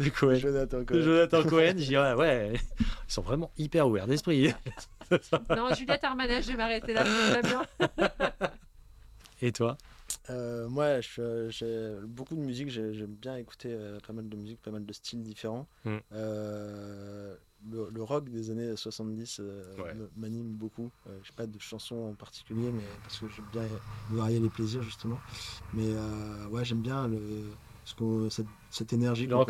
[0.00, 0.36] de Cohen.
[0.36, 1.00] Jonathan De Cohen.
[1.02, 1.74] Jonathan Cohen.
[1.76, 4.52] Je dis, ouais, ouais, ils sont vraiment hyper ouverts d'esprit.
[5.56, 7.04] Non, Juliette Armanet, je vais m'arrêter là.
[9.42, 9.76] Et toi?
[10.30, 12.70] Euh, moi, je- j'ai beaucoup de musique.
[12.70, 15.66] j'ai- J'aime bien écouter euh, pas mal de musique, pas mal de styles différents.
[15.84, 15.96] Mm.
[16.12, 17.36] Euh,
[17.70, 19.94] le, le rock des années 70 euh, Ouais.
[19.94, 20.90] me- m'anime beaucoup.
[21.08, 23.62] Euh, j'ai pas de chanson en particulier, mais parce que j'aime bien
[24.10, 25.18] varier les plaisirs justement.
[25.74, 27.20] Mais euh, ouais, j'aime bien le,
[27.84, 29.26] ce qu'on- cette, cette énergie.
[29.26, 29.48] Le rock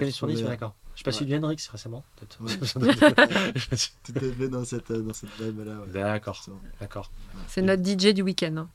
[0.50, 0.74] d'accord.
[0.98, 1.16] Je suis pas Ouais.
[1.16, 2.38] suivi Hendrix récemment, peut-être.
[2.40, 2.56] Ouais.
[4.04, 5.74] Tout à fait dans cette dans cette vibe là.
[5.74, 5.92] Ouais.
[5.92, 6.44] D'accord,
[6.80, 7.12] d'accord.
[7.46, 8.56] C'est notre DJ du week-end.
[8.56, 8.68] hein.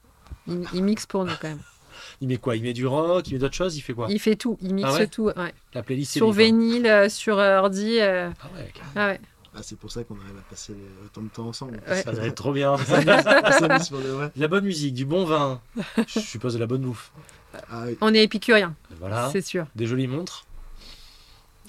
[0.48, 1.60] Il, il mixe pour nous quand même.
[2.22, 2.56] Il met quoi?
[2.56, 4.08] Il met du rock, il met d'autres choses, il fait quoi?
[4.10, 5.08] Il fait tout, il mixe Ah ouais?
[5.08, 5.26] tout.
[5.36, 5.54] ouais.
[5.74, 8.00] La playlist c'est Sur vinyle, euh, sur euh, ordi.
[8.00, 9.22] euh, Ah ouais, ah ouais.
[9.56, 10.74] Ah, c'est pour ça qu'on arrive à passer
[11.06, 11.80] autant de temps ensemble.
[11.88, 12.02] Ouais.
[12.02, 12.76] ça va être trop bien.
[14.36, 15.62] La bonne musique, du bon vin,
[16.08, 17.12] je suppose de la bonne bouffe.
[17.70, 17.98] Ah oui.
[18.02, 19.68] On est épicurien, Voilà, c'est sûr.
[19.76, 20.46] des jolies montres.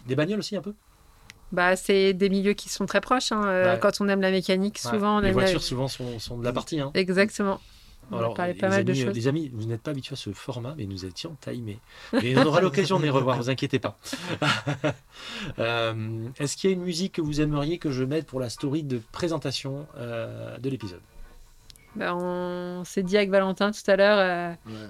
[0.07, 0.75] Des bagnoles aussi un peu?
[1.53, 3.31] Bah, c'est des milieux qui sont très proches.
[3.33, 3.43] hein.
[3.47, 3.81] Euh, Ouais.
[3.81, 4.91] Quand on aime la mécanique, Ouais.
[4.91, 6.81] souvent on Les aime la- voitures souvent sont, sont de la partie.
[6.81, 6.91] Hein.
[6.95, 7.61] Exactement.
[8.11, 9.15] On Alors, a les pas mal amis, de euh, choses.
[9.15, 11.79] Les amis, vous n'êtes pas habitués à ce format, mais nous étions timés.
[12.23, 13.97] Et on aura l'occasion de les revoir, vous inquiétez pas.
[15.59, 18.49] Euh, Est-ce qu'il y a une musique que vous aimeriez que je mette pour la
[18.51, 21.01] story de présentation euh, de l'épisode?
[21.97, 24.89] Bah, on s'est dit avec Valentin tout à l'heure, euh, Ouais.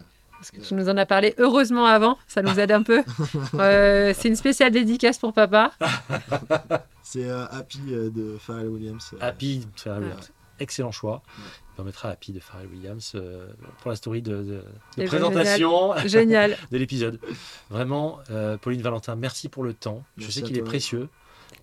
[0.52, 3.02] Parce que tu nous en as parlé heureusement avant, ça nous aide un peu.
[3.54, 5.72] Euh, c'est une spéciale dédicace pour papa.
[7.02, 9.14] C'est euh, Happy de Pharrell Williams.
[9.20, 10.08] Happy de Pharrell Ouais.
[10.08, 10.32] Williams.
[10.60, 11.22] Excellent choix.
[11.38, 11.44] Ouais.
[11.78, 13.48] On mettra Happy de Pharrell Williams euh,
[13.80, 14.64] pour la story de, de-
[14.98, 16.56] de présentation Génial.
[16.70, 17.20] de l'épisode.
[17.70, 20.02] Vraiment, euh, Pauline Valentin, merci pour le temps.
[20.16, 21.08] Je sais qu'il est précieux.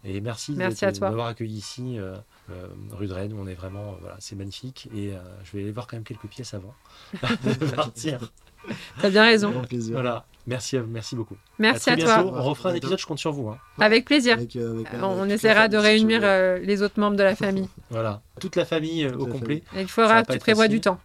[0.03, 1.07] Et merci, Merci de, à toi.
[1.07, 2.15] de m'avoir accueilli ici, euh,
[2.49, 4.87] euh, rue de Rennes, on est vraiment, euh, voilà, c'est magnifique.
[4.95, 6.73] Et euh, je vais aller voir quand même quelques pièces avant
[7.13, 8.19] de partir.
[9.01, 9.51] T'as bien raison.
[9.51, 9.93] Grand plaisir.
[9.93, 11.35] Voilà, merci, merci beaucoup.
[11.59, 12.17] Merci à toi.
[12.23, 12.35] bientôt.
[12.35, 13.49] On refera un épisode, je compte sur vous.
[13.49, 13.57] hein.
[13.79, 14.33] Avec plaisir.
[14.33, 17.67] Avec, euh, avec, Euh, On essaiera de réunir euh, les autres membres de la famille.
[17.89, 19.63] Voilà, toute la famille euh, Toute au la complet.
[19.75, 20.77] Et il faudra que tu prévois facile.
[20.77, 20.99] du temps.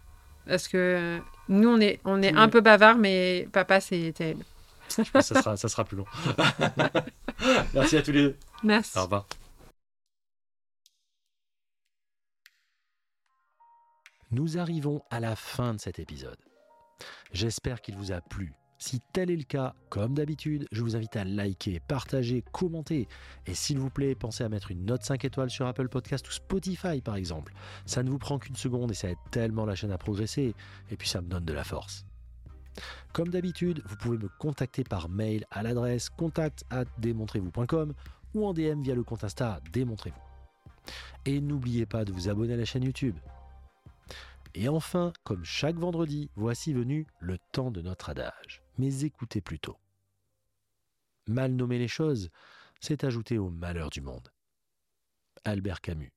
[0.47, 4.43] Parce que euh, nous, on est, on est un peu bavard, mais papa, c'est terrible.
[4.89, 6.05] Je pense que ça sera, ça sera plus long.
[7.73, 8.35] merci à tous les deux.
[8.63, 8.97] Merci.
[8.97, 9.25] Au revoir.
[14.31, 16.37] Nous arrivons à la fin de cet épisode.
[17.31, 18.53] J'espère qu'il vous a plu.
[18.79, 23.07] Si tel est le cas, comme d'habitude, je vous invite à liker, partager, commenter.
[23.47, 26.31] Et s'il vous plaît, pensez à mettre une note 5 étoiles sur Apple Podcast ou
[26.31, 27.53] Spotify par exemple.
[27.87, 30.53] Ça ne vous prend qu'une seconde et ça aide tellement la chaîne à progresser.
[30.91, 32.05] Et puis ça me donne de la force.
[33.13, 37.93] Comme d'habitude, vous pouvez me contacter par mail à l'adresse contact at démontrez-vous.com
[38.35, 40.21] ou en DM via le compte Insta Démontrez-vous.
[41.25, 43.15] Et n'oubliez pas de vous abonner à la chaîne YouTube.
[44.59, 48.63] Et enfin, comme chaque vendredi, voici venu le temps de notre adage.
[48.79, 49.77] Mais écoutez plutôt.
[51.27, 52.31] Mal nommer les choses,
[52.79, 54.31] c'est ajouter au malheur du monde.
[55.45, 56.11] Albert Camus.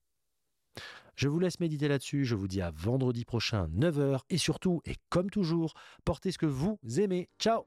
[1.16, 4.96] Je vous laisse méditer là-dessus, je vous dis à vendredi prochain 9h et surtout, et
[5.10, 5.74] comme toujours,
[6.06, 7.28] portez ce que vous aimez.
[7.38, 7.66] Ciao